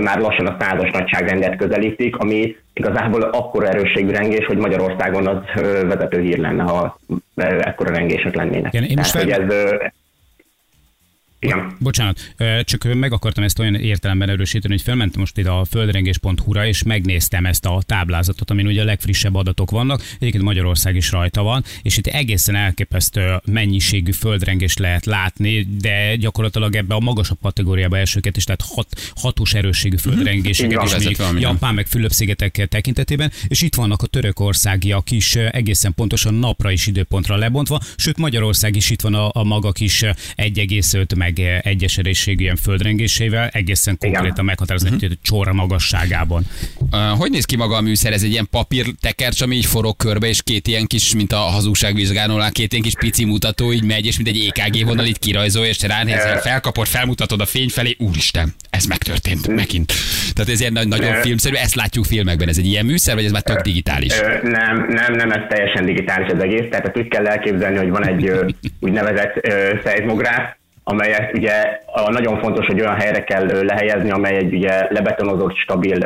már 0.00 0.18
lassan 0.18 0.46
a 0.46 0.56
százas 0.60 0.90
nagyságrendet 0.90 1.56
közelítik, 1.56 2.16
ami 2.16 2.56
igazából 2.72 3.22
akkora 3.22 3.68
erősségű 3.68 4.10
rengés, 4.10 4.46
hogy 4.46 4.56
Magyarországon 4.56 5.26
az 5.26 5.36
vezető 5.82 6.20
hír 6.20 6.38
lenne, 6.38 6.62
ha 6.62 6.98
ö, 7.34 7.42
ekkora 7.60 7.90
rengések 7.90 8.34
lennének. 8.34 8.72
Igen, 8.74 8.88
én 8.88 8.96
Tehát, 8.96 9.10
hogy 9.10 9.30
fel- 9.30 9.50
ez, 9.50 9.92
igen. 11.44 11.76
Bocsánat, 11.78 12.34
csak 12.62 12.94
meg 12.94 13.12
akartam 13.12 13.44
ezt 13.44 13.58
olyan 13.58 13.74
értelemben 13.74 14.28
erősíteni, 14.28 14.74
hogy 14.74 14.82
felmentem 14.82 15.20
most 15.20 15.38
ide 15.38 15.50
a 15.50 15.64
földrengés.hu-ra, 15.64 16.66
és 16.66 16.82
megnéztem 16.82 17.46
ezt 17.46 17.64
a 17.66 17.82
táblázatot, 17.86 18.50
amin 18.50 18.66
ugye 18.66 18.82
a 18.82 18.84
legfrissebb 18.84 19.34
adatok 19.34 19.70
vannak. 19.70 20.02
Egyébként 20.18 20.44
Magyarország 20.44 20.96
is 20.96 21.10
rajta 21.10 21.42
van, 21.42 21.64
és 21.82 21.96
itt 21.96 22.06
egészen 22.06 22.54
elképesztő 22.54 23.40
mennyiségű 23.44 24.12
földrengést 24.12 24.78
lehet 24.78 25.06
látni, 25.06 25.66
de 25.80 26.16
gyakorlatilag 26.16 26.76
ebbe 26.76 26.94
a 26.94 27.00
magasabb 27.00 27.38
kategóriába 27.42 27.98
elsőket 27.98 28.36
is, 28.36 28.44
tehát 28.44 28.62
hat, 28.74 29.12
hatós 29.14 29.54
erősségű 29.54 29.94
Így 29.94 30.00
földrengéseket 30.00 30.82
is, 30.82 31.18
mondjuk. 31.18 31.40
Japán 31.40 31.74
meg 31.74 31.86
Fülöp-szigetek 31.86 32.66
tekintetében, 32.68 33.30
és 33.48 33.62
itt 33.62 33.74
vannak 33.74 34.02
a 34.02 34.06
törökországiak 34.06 35.10
is 35.10 35.34
egészen 35.34 35.94
pontosan 35.94 36.34
napra 36.34 36.70
is 36.70 36.86
időpontra 36.86 37.36
lebontva, 37.36 37.80
sőt 37.96 38.18
Magyarország 38.18 38.76
is 38.76 38.90
itt 38.90 39.00
van 39.00 39.14
a, 39.14 39.30
a 39.32 39.44
maga 39.44 39.72
kis 39.72 40.02
ö, 40.02 40.10
1,5 40.36 41.16
meg 41.16 41.33
ö, 41.40 41.56
egyes 41.62 41.98
erősségű 41.98 42.42
ilyen 42.42 42.56
földrengésével, 42.56 43.48
egészen 43.48 43.98
konkrétan 43.98 44.44
meghatározni, 44.44 44.90
hogy 44.90 45.18
csóra 45.22 45.52
magasságában. 45.52 46.46
Uh, 46.92 47.00
hogy 47.00 47.30
néz 47.30 47.44
ki 47.44 47.56
maga 47.56 47.76
a 47.76 47.80
műszer? 47.80 48.12
Ez 48.12 48.22
egy 48.22 48.30
ilyen 48.30 48.48
papír 48.50 48.86
tekercs, 49.00 49.40
ami 49.40 49.56
így 49.56 49.66
forog 49.66 49.96
körbe, 49.96 50.26
és 50.26 50.42
két 50.42 50.66
ilyen 50.66 50.86
kis, 50.86 51.14
mint 51.14 51.32
a 51.32 51.36
hazugságvizsgáló, 51.36 52.42
két 52.50 52.72
ilyen 52.72 52.84
kis 52.84 52.94
pici 52.94 53.24
mutató, 53.24 53.72
így 53.72 53.84
megy, 53.84 54.06
és 54.06 54.16
mint 54.16 54.28
egy 54.28 54.52
EKG 54.54 54.84
vonal 54.84 55.06
itt 55.06 55.18
kirajzol, 55.18 55.64
és 55.64 55.76
te 55.76 55.86
ránézel, 55.86 56.40
felkapod, 56.40 56.86
felmutatod 56.86 57.40
a 57.40 57.46
fény 57.46 57.68
felé, 57.68 57.96
úristen, 57.98 58.54
ez 58.70 58.84
megtörtént 58.84 59.48
megint. 59.48 59.92
Tehát 60.34 60.50
ez 60.50 60.60
ilyen 60.60 60.72
nagy, 60.72 60.88
nagyon 60.88 61.14
filmszerű, 61.14 61.54
ezt 61.54 61.74
látjuk 61.74 62.04
filmekben. 62.04 62.48
Ez 62.48 62.58
egy 62.58 62.66
ilyen 62.66 62.86
műszer, 62.86 63.14
vagy 63.14 63.24
ez 63.24 63.32
már 63.32 63.42
tök 63.42 63.60
digitális? 63.60 64.12
Nem, 64.42 64.86
nem, 64.88 65.12
nem, 65.14 65.30
ez 65.30 65.42
teljesen 65.48 65.84
digitális 65.84 66.32
az 66.32 66.42
egész, 66.42 66.66
tehát 66.70 66.96
úgy 66.96 67.08
kell 67.08 67.26
elképzelni, 67.26 67.76
hogy 67.76 67.90
van 67.90 68.06
egy 68.08 68.32
úgynevezett 68.80 69.40
szeizmográf, 69.84 70.54
amelyet 70.84 71.32
ugye 71.34 71.80
nagyon 72.06 72.40
fontos, 72.40 72.66
hogy 72.66 72.80
olyan 72.80 73.00
helyre 73.00 73.24
kell 73.24 73.46
lehelyezni, 73.46 74.10
amely 74.10 74.36
egy 74.36 74.54
ugye 74.54 74.86
lebetonozott, 74.90 75.56
stabil 75.56 75.98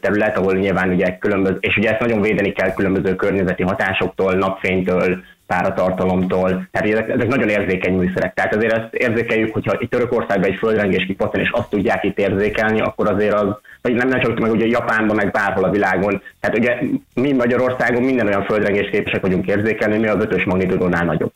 terület, 0.00 0.36
ahol 0.36 0.54
nyilván 0.54 0.90
ugye 0.90 1.18
különböző, 1.18 1.56
és 1.60 1.76
ugye 1.76 1.90
ezt 1.90 2.00
nagyon 2.00 2.20
védeni 2.20 2.52
kell 2.52 2.72
különböző 2.72 3.14
környezeti 3.14 3.62
hatásoktól, 3.62 4.34
napfénytől, 4.34 5.22
páratartalomtól, 5.46 6.68
tehát 6.70 6.88
ezek, 6.88 7.08
ezek 7.08 7.28
nagyon 7.28 7.48
érzékeny 7.48 7.94
műszerek. 7.94 8.34
Tehát 8.34 8.54
azért 8.54 8.72
ezt 8.72 8.94
érzékeljük, 8.94 9.52
hogyha 9.52 9.76
itt 9.78 9.90
Törökországban 9.90 10.50
egy 10.50 10.58
földrengés 10.58 11.06
kipattan, 11.06 11.40
és 11.40 11.50
azt 11.50 11.70
tudják 11.70 12.04
itt 12.04 12.18
érzékelni, 12.18 12.80
akkor 12.80 13.10
azért 13.10 13.34
az, 13.34 13.48
vagy 13.82 13.94
nem, 13.94 14.08
nem 14.08 14.20
csak 14.20 14.38
meg 14.38 14.50
ugye 14.50 14.66
Japánban, 14.66 15.16
meg 15.16 15.30
bárhol 15.30 15.64
a 15.64 15.70
világon. 15.70 16.22
Tehát 16.40 16.58
ugye 16.58 16.78
mi 17.14 17.32
Magyarországon 17.32 18.02
minden 18.02 18.26
olyan 18.26 18.44
földrengés 18.44 18.90
képesek 18.90 19.20
vagyunk 19.20 19.46
érzékelni, 19.46 19.98
mi 19.98 20.06
az 20.06 20.24
ötös 20.24 20.44
magnitudónál 20.44 21.04
nagyobb, 21.04 21.32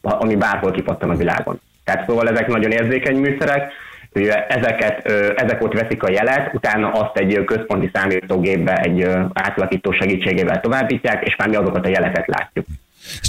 ami 0.00 0.36
bárhol 0.36 0.70
kipattan 0.70 1.10
a 1.10 1.16
világon. 1.16 1.60
Tehát 1.90 2.08
szóval 2.08 2.28
ezek 2.28 2.46
nagyon 2.46 2.70
érzékeny 2.70 3.16
műszerek, 3.16 3.72
Ugye 4.14 4.46
ezeket, 4.46 5.06
ezek 5.36 5.62
ott 5.62 5.72
veszik 5.72 6.02
a 6.02 6.10
jelet, 6.10 6.54
utána 6.54 6.92
azt 6.92 7.16
egy 7.16 7.44
központi 7.44 7.90
számítógépbe 7.92 8.74
egy 8.74 9.06
átlakító 9.32 9.92
segítségével 9.92 10.60
továbbítják, 10.60 11.24
és 11.26 11.36
már 11.36 11.48
mi 11.48 11.56
azokat 11.56 11.86
a 11.86 11.88
jeleket 11.88 12.26
látjuk. 12.26 12.66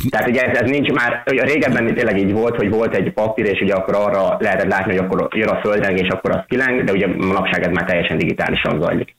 Tehát 0.10 0.30
ugye 0.30 0.42
ez, 0.42 0.58
ez 0.58 0.70
nincs 0.70 0.92
már, 0.92 1.24
ugye 1.32 1.44
régebben 1.44 1.96
tényleg 1.96 2.18
így 2.18 2.32
volt, 2.32 2.56
hogy 2.56 2.70
volt 2.70 2.96
egy 2.96 3.12
papír, 3.12 3.46
és 3.46 3.60
ugye 3.62 3.74
akkor 3.74 3.96
arra 3.96 4.38
lehetett 4.40 4.72
látni, 4.72 4.96
hogy 4.96 5.06
akkor 5.06 5.28
jön 5.32 5.48
a 5.48 5.60
földrengés, 5.60 6.08
akkor 6.08 6.32
az 6.32 6.44
kileng, 6.48 6.84
de 6.84 6.92
ugye 6.92 7.08
manapság 7.08 7.64
ez 7.64 7.74
már 7.74 7.86
teljesen 7.86 8.18
digitálisan 8.18 8.82
zajlik. 8.82 9.16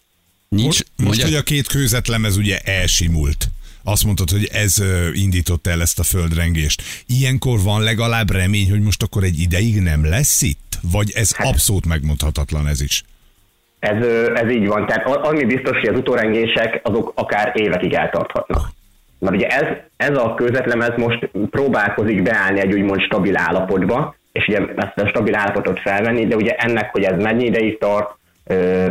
Nincs, 0.49 0.64
Most, 0.64 0.87
most, 0.96 1.22
hogy 1.22 1.34
a 1.34 1.42
két 1.42 1.66
kőzetlemez 1.66 2.37
ugye 2.37 2.58
elsimult, 2.58 3.46
Azt 3.85 4.05
mondtad, 4.05 4.31
hogy 4.31 4.49
ez 4.53 4.83
indította 5.12 5.71
el 5.71 5.81
ezt 5.81 5.99
a 5.99 6.03
földrengést. 6.03 6.83
Ilyenkor 7.07 7.62
van 7.62 7.83
legalább 7.83 8.31
remény, 8.31 8.71
hogy 8.71 8.81
most 8.81 9.03
akkor 9.03 9.23
egy 9.23 9.41
ideig 9.41 9.81
nem 9.81 10.05
lesz 10.05 10.43
itt? 10.43 10.79
Vagy 10.93 11.11
ez 11.15 11.35
abszolút 11.39 11.87
megmondhatatlan 11.87 12.67
ez 12.69 12.81
is? 12.81 13.05
Ez, 13.79 14.07
ez 14.35 14.51
így 14.51 14.67
van. 14.67 14.87
Tehát 14.87 15.07
ami 15.07 15.45
biztos, 15.45 15.79
hogy 15.79 15.89
az 15.89 15.99
utórengések 15.99 16.81
azok 16.83 17.12
akár 17.15 17.53
évekig 17.55 17.93
eltarthatnak. 17.93 18.71
Mert 19.19 19.35
ugye 19.35 19.47
ez, 19.47 19.77
ez 19.97 20.17
a 20.17 20.35
kőzetlemez 20.35 20.97
most 20.97 21.31
próbálkozik 21.51 22.23
beállni 22.23 22.61
egy 22.61 22.73
úgymond 22.73 23.01
stabil 23.01 23.37
állapotba, 23.37 24.15
és 24.33 24.47
ugye 24.49 24.59
ezt 24.77 24.99
a 24.99 25.09
stabil 25.09 25.35
állapotot 25.35 25.81
felvenni, 25.81 26.27
de 26.27 26.37
ugye 26.37 26.55
ennek, 26.55 26.93
hogy 26.93 27.03
ez 27.03 27.23
mennyi 27.23 27.45
ideig 27.45 27.79
tart, 27.79 28.15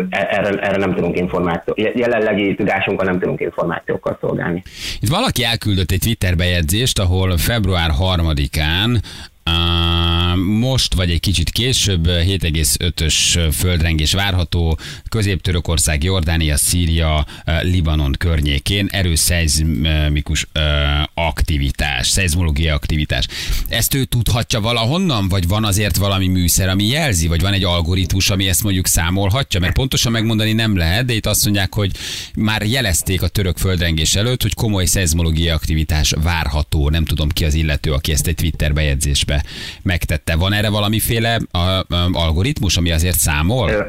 erre, 0.10 0.60
erre 0.62 0.78
nem 0.78 0.94
tudunk 0.94 1.18
információ, 1.18 1.74
je- 1.78 1.98
jelenlegi 1.98 2.56
tudásunkkal 2.56 3.06
nem 3.06 3.20
tudunk 3.20 3.40
információkkal 3.40 4.18
szolgálni. 4.22 4.64
Itt 5.00 5.10
valaki 5.10 5.44
elküldött 5.44 5.92
egy 5.92 6.00
Twitter 6.00 6.36
bejegyzést, 6.36 7.00
ahol 7.00 7.38
február 7.38 7.90
3-án 8.00 9.02
Uh, 9.46 9.54
most 10.36 10.94
vagy 10.94 11.12
egy 11.12 11.20
kicsit 11.20 11.50
később 11.50 12.08
7,5-ös 12.08 13.50
földrengés 13.54 14.14
várható 14.14 14.78
Közép-Törökország, 15.10 16.04
Jordánia, 16.04 16.58
Szíria, 16.58 17.26
uh, 17.46 17.64
Libanon 17.64 18.16
környékén 18.18 18.88
erős 18.92 19.20
szeizmikus 19.20 20.48
aktivitás, 21.14 22.08
szeizmológiai 22.08 22.70
aktivitás. 22.70 23.28
Ezt 23.68 23.94
ő 23.94 24.04
tudhatja 24.04 24.60
valahonnan, 24.62 25.28
vagy 25.28 25.48
van 25.48 25.66
azért 25.66 25.98
valami 25.98 26.28
műszer, 26.28 26.70
ami 26.70 26.86
jelzi, 26.88 27.28
vagy 27.28 27.42
van 27.42 27.54
egy 27.54 27.64
algoritmus, 27.64 28.30
ami 28.30 28.48
ezt 28.48 28.64
mondjuk 28.64 28.88
számolhatja? 28.88 29.60
Mert 29.60 29.74
pontosan 29.74 30.12
megmondani 30.12 30.54
nem 30.54 30.78
lehet, 30.78 31.06
de 31.06 31.14
itt 31.14 31.26
azt 31.26 31.44
mondják, 31.44 31.74
hogy 31.74 31.92
már 32.36 32.66
jelezték 32.66 33.22
a 33.22 33.28
török 33.28 33.58
földrengés 33.58 34.16
előtt, 34.16 34.42
hogy 34.42 34.54
komoly 34.54 34.86
szeizmológiai 34.86 35.50
aktivitás 35.50 36.14
várható. 36.24 36.90
Nem 36.90 37.06
tudom 37.06 37.30
ki 37.30 37.46
az 37.46 37.54
illető, 37.54 37.94
aki 37.94 38.12
ezt 38.12 38.28
egy 38.28 38.36
Twitter 38.36 38.74
bejegyzésbe 38.74 39.44
megtette. 39.82 40.21
Van 40.38 40.54
erre 40.54 40.70
valamiféle 40.70 41.40
a, 41.52 41.58
a, 41.58 41.86
algoritmus, 42.12 42.78
ami 42.78 42.92
azért 42.92 43.18
számol? 43.18 43.70
Ö, 43.70 43.84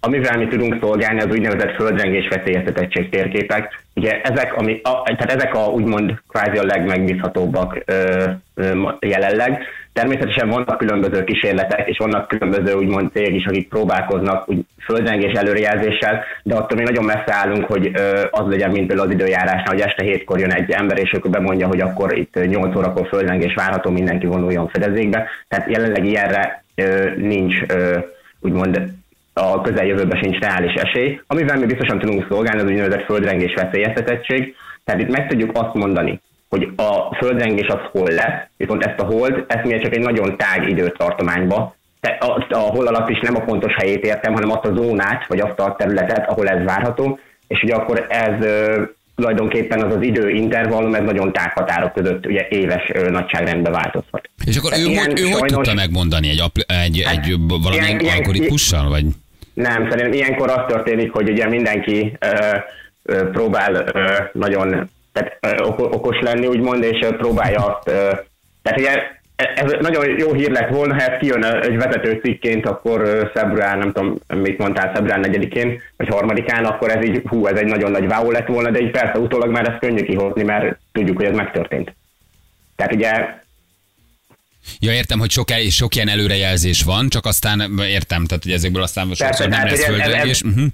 Amivel 0.00 0.38
mi 0.38 0.46
tudunk 0.46 0.76
szolgálni, 0.80 1.20
az 1.20 1.30
úgynevezett 1.30 1.74
földrengés 1.74 2.28
veszélyeztetettség 2.28 3.08
térképek. 3.08 3.84
Ugye 3.94 4.20
ezek, 4.20 4.54
ami, 4.54 4.80
a, 4.82 5.02
tehát 5.02 5.32
ezek 5.32 5.54
a 5.54 5.66
úgymond 5.66 6.20
kvázi 6.28 6.56
a 6.58 6.64
legmegbízhatóbbak 6.64 7.82
ö, 7.84 8.24
ö, 8.54 8.90
jelenleg. 9.00 9.62
Természetesen 9.96 10.48
vannak 10.48 10.78
különböző 10.78 11.24
kísérletek, 11.24 11.88
és 11.88 11.98
vannak 11.98 12.28
különböző 12.28 12.74
úgymond 12.74 13.10
cégek 13.12 13.34
is, 13.34 13.46
akik 13.46 13.68
próbálkoznak 13.68 14.48
úgy 14.48 14.64
földrengés 14.84 15.32
előrejelzéssel, 15.32 16.24
de 16.42 16.54
attól 16.54 16.78
mi 16.78 16.84
nagyon 16.84 17.04
messze 17.04 17.32
állunk, 17.34 17.64
hogy 17.64 17.92
az 18.30 18.46
legyen, 18.48 18.70
mint 18.70 18.86
például 18.86 19.08
az 19.08 19.14
időjárásnál, 19.14 19.74
hogy 19.74 19.80
este 19.80 20.04
hétkor 20.04 20.38
jön 20.38 20.52
egy 20.52 20.70
ember, 20.70 20.98
és 20.98 21.12
akkor 21.12 21.30
bemondja, 21.30 21.66
hogy 21.66 21.80
akkor 21.80 22.18
itt 22.18 22.46
8 22.46 22.76
órakor 22.76 23.06
földrengés 23.06 23.54
várható, 23.54 23.90
mindenki 23.90 24.26
vonuljon 24.26 24.68
fedezékbe. 24.68 25.28
Tehát 25.48 25.70
jelenleg 25.70 26.04
ilyenre 26.04 26.64
nincs 27.16 27.54
úgymond 28.40 28.82
a 29.32 29.60
közeljövőben 29.60 30.22
sincs 30.22 30.38
reális 30.38 30.72
esély. 30.72 31.20
Amivel 31.26 31.58
mi 31.58 31.66
biztosan 31.66 31.98
tudunk 31.98 32.26
szolgálni, 32.28 32.60
az 32.60 32.68
úgynevezett 32.68 33.04
földrengés 33.04 33.54
veszélyeztetettség. 33.54 34.54
Tehát 34.84 35.00
itt 35.00 35.16
meg 35.16 35.28
tudjuk 35.28 35.50
azt 35.54 35.74
mondani, 35.74 36.20
hogy 36.48 36.68
a 36.76 37.14
földrengés 37.16 37.66
az 37.68 37.80
hol 37.92 38.10
lesz, 38.10 38.42
viszont 38.56 38.84
ezt 38.84 39.00
a 39.00 39.04
hold, 39.04 39.44
ezt 39.48 39.64
mi 39.64 39.78
csak 39.80 39.94
egy 39.94 40.02
nagyon 40.02 40.36
tág 40.36 40.68
időtartományba, 40.68 41.74
te- 42.00 42.16
a, 42.20 42.46
a 42.50 42.58
hol 42.58 42.86
alatt 42.86 43.08
is 43.08 43.18
nem 43.20 43.36
a 43.36 43.40
pontos 43.44 43.74
helyét 43.74 44.04
értem, 44.04 44.32
hanem 44.32 44.50
azt 44.50 44.64
a 44.64 44.74
zónát, 44.74 45.26
vagy 45.26 45.40
azt 45.40 45.58
a 45.60 45.74
területet, 45.78 46.28
ahol 46.28 46.48
ez 46.48 46.64
várható, 46.64 47.18
és 47.48 47.62
ugye 47.62 47.74
akkor 47.74 48.06
ez 48.08 48.44
ö, 48.44 48.82
tulajdonképpen 49.16 49.82
az 49.82 49.94
az 49.96 50.02
időintervallum, 50.02 50.94
ez 50.94 51.02
nagyon 51.04 51.32
tág 51.32 51.52
határok 51.52 51.92
között 51.92 52.26
ugye 52.26 52.46
éves 52.50 52.90
ö, 52.94 53.10
nagyságrendben 53.10 53.72
változhat. 53.72 54.28
És 54.44 54.56
akkor 54.56 54.72
ő, 54.72 54.82
Ilyen 54.84 55.04
hogy, 55.06 55.20
ő 55.20 55.22
hogy 55.22 55.32
sajnos- 55.32 55.52
tudta 55.52 55.74
megmondani? 55.74 56.28
Egy, 56.28 56.42
egy, 56.66 57.02
Hát, 57.06 57.14
egy 57.16 57.36
valamilyen 57.48 58.00
ilyen- 58.00 58.16
algoritmussal? 58.16 58.88
Vagy? 58.88 59.04
Nem, 59.54 59.88
szerintem 59.90 60.12
ilyenkor 60.12 60.50
az 60.50 60.60
történik, 60.68 61.12
hogy 61.12 61.28
ugye 61.30 61.48
mindenki 61.48 62.16
ö, 62.20 63.20
próbál 63.32 63.74
ö, 63.74 64.12
nagyon 64.32 64.90
tehát, 65.16 65.60
okos 65.76 66.20
lenni, 66.20 66.46
úgymond, 66.46 66.82
és 66.82 67.06
próbálja 67.18 67.64
azt. 67.66 67.84
Tehát 68.62 68.78
ugye 68.78 68.90
ez 69.36 69.72
nagyon 69.80 70.18
jó 70.18 70.32
hír 70.32 70.50
lett 70.50 70.68
volna, 70.68 70.94
ha 70.94 71.00
ez 71.00 71.18
kijön 71.20 71.44
egy 71.44 71.76
vezető 71.76 72.20
cikként, 72.22 72.66
akkor 72.66 73.30
február, 73.34 73.78
nem 73.78 73.92
tudom, 73.92 74.18
mit 74.34 74.58
mondtál, 74.58 74.94
február 74.94 75.20
4-én, 75.22 75.82
vagy 75.96 76.08
3-án, 76.10 76.64
akkor 76.64 76.90
ez 76.90 77.04
így, 77.04 77.22
hú, 77.28 77.46
ez 77.46 77.58
egy 77.58 77.66
nagyon 77.66 77.90
nagy 77.90 78.06
váó 78.06 78.30
lett 78.30 78.46
volna, 78.46 78.70
de 78.70 78.80
így 78.80 78.90
persze 78.90 79.18
utólag 79.18 79.50
már 79.50 79.68
ez 79.68 79.78
könnyű 79.80 80.02
kihozni, 80.02 80.42
mert 80.42 80.78
tudjuk, 80.92 81.16
hogy 81.16 81.26
ez 81.26 81.36
megtörtént. 81.36 81.94
Tehát 82.76 82.94
ugye 82.94 83.10
Ja, 84.78 84.92
értem, 84.92 85.18
hogy 85.18 85.30
sok, 85.30 85.48
sok 85.70 85.94
ilyen 85.94 86.08
előrejelzés 86.08 86.82
van, 86.82 87.08
csak 87.08 87.24
aztán 87.24 87.78
értem, 87.78 88.26
tehát 88.26 88.42
hogy 88.42 88.52
ezekből 88.52 88.82
aztán 88.82 89.14
sokszor 89.14 89.48
nem 89.48 89.64
lesz 89.64 89.72
ugye 89.72 89.86
ez- 89.86 89.92
ez- 89.92 90.00
földrengés. 90.00 90.42
Uh-huh. 90.42 90.66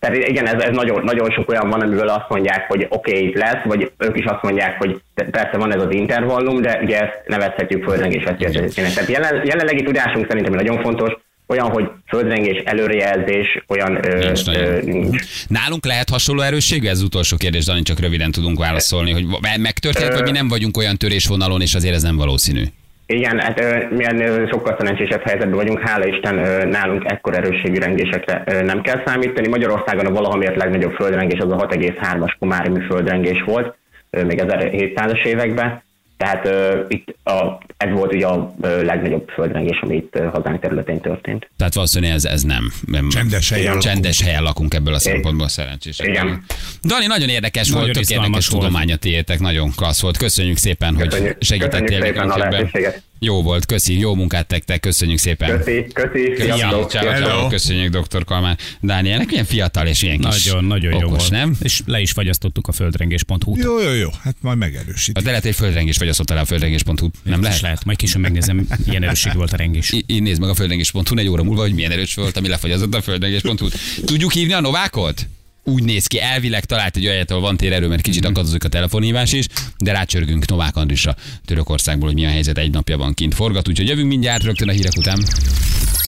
Tehát 0.00 0.16
igen, 0.16 0.46
ez, 0.46 0.62
ez 0.62 0.76
nagyon, 0.76 1.04
nagyon 1.04 1.30
sok 1.30 1.50
olyan 1.50 1.68
van, 1.68 1.80
amivel 1.80 2.08
azt 2.08 2.28
mondják, 2.28 2.68
hogy 2.68 2.86
oké, 2.88 3.10
okay, 3.10 3.26
itt 3.26 3.36
lesz, 3.36 3.64
vagy 3.64 3.92
ők 3.98 4.18
is 4.18 4.24
azt 4.24 4.42
mondják, 4.42 4.78
hogy 4.78 5.00
persze 5.14 5.56
van 5.56 5.74
ez 5.74 5.82
az 5.82 5.94
intervallum, 5.94 6.60
de 6.60 6.80
ugye 6.82 7.00
ezt 7.00 7.22
nevezhetjük 7.26 7.84
földrengés 7.84 8.24
veszélyeztetésének. 8.24 8.92
Tehát 8.92 9.10
jelen, 9.10 9.46
jelenlegi 9.46 9.82
tudásunk 9.82 10.26
szerintem 10.28 10.54
nagyon 10.54 10.82
fontos, 10.82 11.12
olyan, 11.46 11.70
hogy 11.70 11.90
földrengés, 12.06 12.62
előrejelzés, 12.64 13.64
olyan 13.68 13.98
ö, 14.04 14.18
Nincs 14.18 14.46
ö, 14.46 14.80
nincs. 14.82 15.22
Nálunk 15.48 15.86
lehet 15.86 16.08
hasonló 16.08 16.40
erősségű? 16.40 16.86
Ez 16.86 16.98
az 16.98 17.02
utolsó 17.02 17.36
kérdés, 17.36 17.64
Dani, 17.64 17.82
csak 17.82 18.00
röviden 18.00 18.30
tudunk 18.30 18.58
válaszolni, 18.58 19.12
hogy 19.12 19.26
me- 19.40 19.58
megtörtént, 19.58 20.12
vagy 20.12 20.22
mi 20.22 20.30
nem 20.30 20.48
vagyunk 20.48 20.76
olyan 20.76 20.96
törésvonalon, 20.96 21.60
és 21.60 21.74
azért 21.74 21.94
ez 21.94 22.02
nem 22.02 22.16
valószínű. 22.16 22.64
Igen, 23.12 23.38
hát 23.40 23.60
milyen 23.90 24.48
sokkal 24.50 24.76
szerencsésebb 24.78 25.22
helyzetben 25.22 25.56
vagyunk, 25.56 25.88
hála 25.88 26.06
Isten 26.06 26.34
nálunk 26.68 27.04
ekkor 27.04 27.34
erősségű 27.34 27.78
rengésekre 27.78 28.42
nem 28.64 28.80
kell 28.80 29.02
számítani. 29.04 29.48
Magyarországon 29.48 30.06
a 30.06 30.12
valahamért 30.12 30.56
legnagyobb 30.56 30.92
földrengés 30.92 31.38
az 31.38 31.52
a 31.52 31.66
6,3-as 31.66 32.32
komári 32.38 32.80
földrengés 32.80 33.42
volt, 33.46 33.76
még 34.10 34.42
1700-as 34.42 35.24
években. 35.24 35.82
Tehát 36.20 36.46
ö, 36.46 36.80
itt 36.88 37.16
a, 37.24 37.62
ez 37.76 37.92
volt 37.92 38.12
ugye 38.14 38.26
a 38.26 38.54
ö, 38.60 38.82
legnagyobb 38.84 39.28
földrengés, 39.28 39.78
ami 39.80 39.96
itt 39.96 40.18
hazánk 40.32 40.60
területén 40.60 41.00
történt. 41.00 41.50
Tehát 41.56 41.74
valószínűleg 41.74 42.14
ez, 42.14 42.24
ez 42.24 42.42
nem. 42.42 42.72
nem. 42.86 43.08
Csendes 43.08 43.50
helyen 43.50 43.64
lakunk. 43.74 43.82
Csendes 43.82 44.22
helyen 44.22 44.42
lakunk 44.42 44.74
ebből 44.74 44.94
a 44.94 44.98
szempontból 44.98 45.48
szerencsések. 45.48 46.06
Igen. 46.06 46.44
Dani, 46.82 47.06
nagyon 47.06 47.28
érdekes 47.28 47.68
Nagyon 47.68 47.82
volt, 47.82 47.92
tök 47.94 48.10
érdekes 48.10 48.48
volt. 48.48 48.62
tudománya 48.64 48.96
tiétek, 48.96 49.38
nagyon 49.38 49.70
klassz 49.76 50.00
volt. 50.02 50.16
Köszönjük 50.16 50.56
szépen, 50.56 50.94
hogy 50.94 51.08
Köszönjük- 51.08 51.42
segítettél 51.42 51.80
köszönjük 51.98 52.14
szépen 52.14 52.30
a 52.30 52.36
lehetőséget. 52.36 53.02
Jó 53.22 53.42
volt, 53.42 53.66
köszi, 53.66 53.98
jó 53.98 54.14
munkát 54.14 54.46
tektek, 54.46 54.80
köszönjük 54.80 55.18
szépen. 55.18 55.48
Köszi, 55.58 55.86
köszi, 55.92 56.08
Köszönjük, 56.28 56.36
sziasztok! 56.40 56.90
ciao, 56.90 57.02
ciao, 57.02 57.10
Hello. 57.12 57.48
köszönjük 57.48 57.96
dr. 57.96 58.24
Kalmán. 58.24 58.58
Dánielnek 58.80 59.28
milyen 59.28 59.44
fiatal 59.44 59.86
és 59.86 60.02
ilyen 60.02 60.18
kis 60.18 60.44
Nagyon, 60.44 60.64
nagyon 60.64 60.92
jó 60.92 60.98
okos, 61.06 61.18
volt. 61.18 61.30
nem? 61.30 61.56
És 61.62 61.80
le 61.86 62.00
is 62.00 62.10
fagyasztottuk 62.10 62.68
a 62.68 62.72
földrengés.hu-t. 62.72 63.62
Jó, 63.62 63.80
jó, 63.80 63.92
jó, 63.92 64.08
hát 64.22 64.36
majd 64.40 64.58
megerősít. 64.58 65.22
De 65.22 65.28
lehet, 65.28 65.42
hogy 65.42 65.54
földrengés 65.54 65.98
azt 65.98 66.20
a 66.30 66.44
földrengés.hu. 66.44 67.08
Nem 67.22 67.40
lehet? 67.40 67.56
És 67.56 67.62
lehet, 67.62 67.84
majd 67.84 67.98
később 67.98 68.20
megnézem, 68.20 68.66
milyen 68.86 69.02
erősségű 69.02 69.36
volt 69.36 69.52
a 69.52 69.56
rengés. 69.56 69.92
Én 70.06 70.22
nézd 70.22 70.40
meg 70.40 70.48
a 70.48 70.54
földrengés.hu 70.54 71.18
egy 71.18 71.28
óra 71.28 71.42
múlva, 71.42 71.60
hogy 71.60 71.74
milyen 71.74 71.90
erős 71.90 72.14
volt, 72.14 72.36
ami 72.36 72.48
lefagyazott 72.48 72.94
a 72.94 73.02
földrengés.hu. 73.02 73.68
Tudjuk 74.04 74.32
hívni 74.32 74.52
a 74.52 74.60
Novákot? 74.60 75.26
Úgy 75.64 75.82
néz 75.82 76.06
ki, 76.06 76.20
elvileg 76.20 76.64
talált 76.64 76.96
egy 76.96 77.06
olyat, 77.06 77.30
ahol 77.30 77.42
van 77.42 77.56
térerő, 77.56 77.88
mert 77.88 78.02
kicsit 78.02 78.24
akadozik 78.24 78.64
a 78.64 78.68
telefonhívás 78.68 79.32
is, 79.32 79.46
de 79.78 79.92
rácsörgünk 79.92 80.48
Novák 80.48 80.76
Andrisra 80.76 81.16
Törökországból, 81.44 82.08
hogy 82.08 82.16
mi 82.16 82.26
a 82.26 82.30
helyzet 82.30 82.58
egy 82.58 82.70
napja 82.70 82.96
van 82.96 83.14
kint 83.14 83.34
forgat, 83.34 83.68
úgyhogy 83.68 83.88
jövünk 83.88 84.08
mindjárt 84.08 84.42
rögtön 84.42 84.68
a 84.68 84.72
hírek 84.72 84.96
után. 84.96 85.22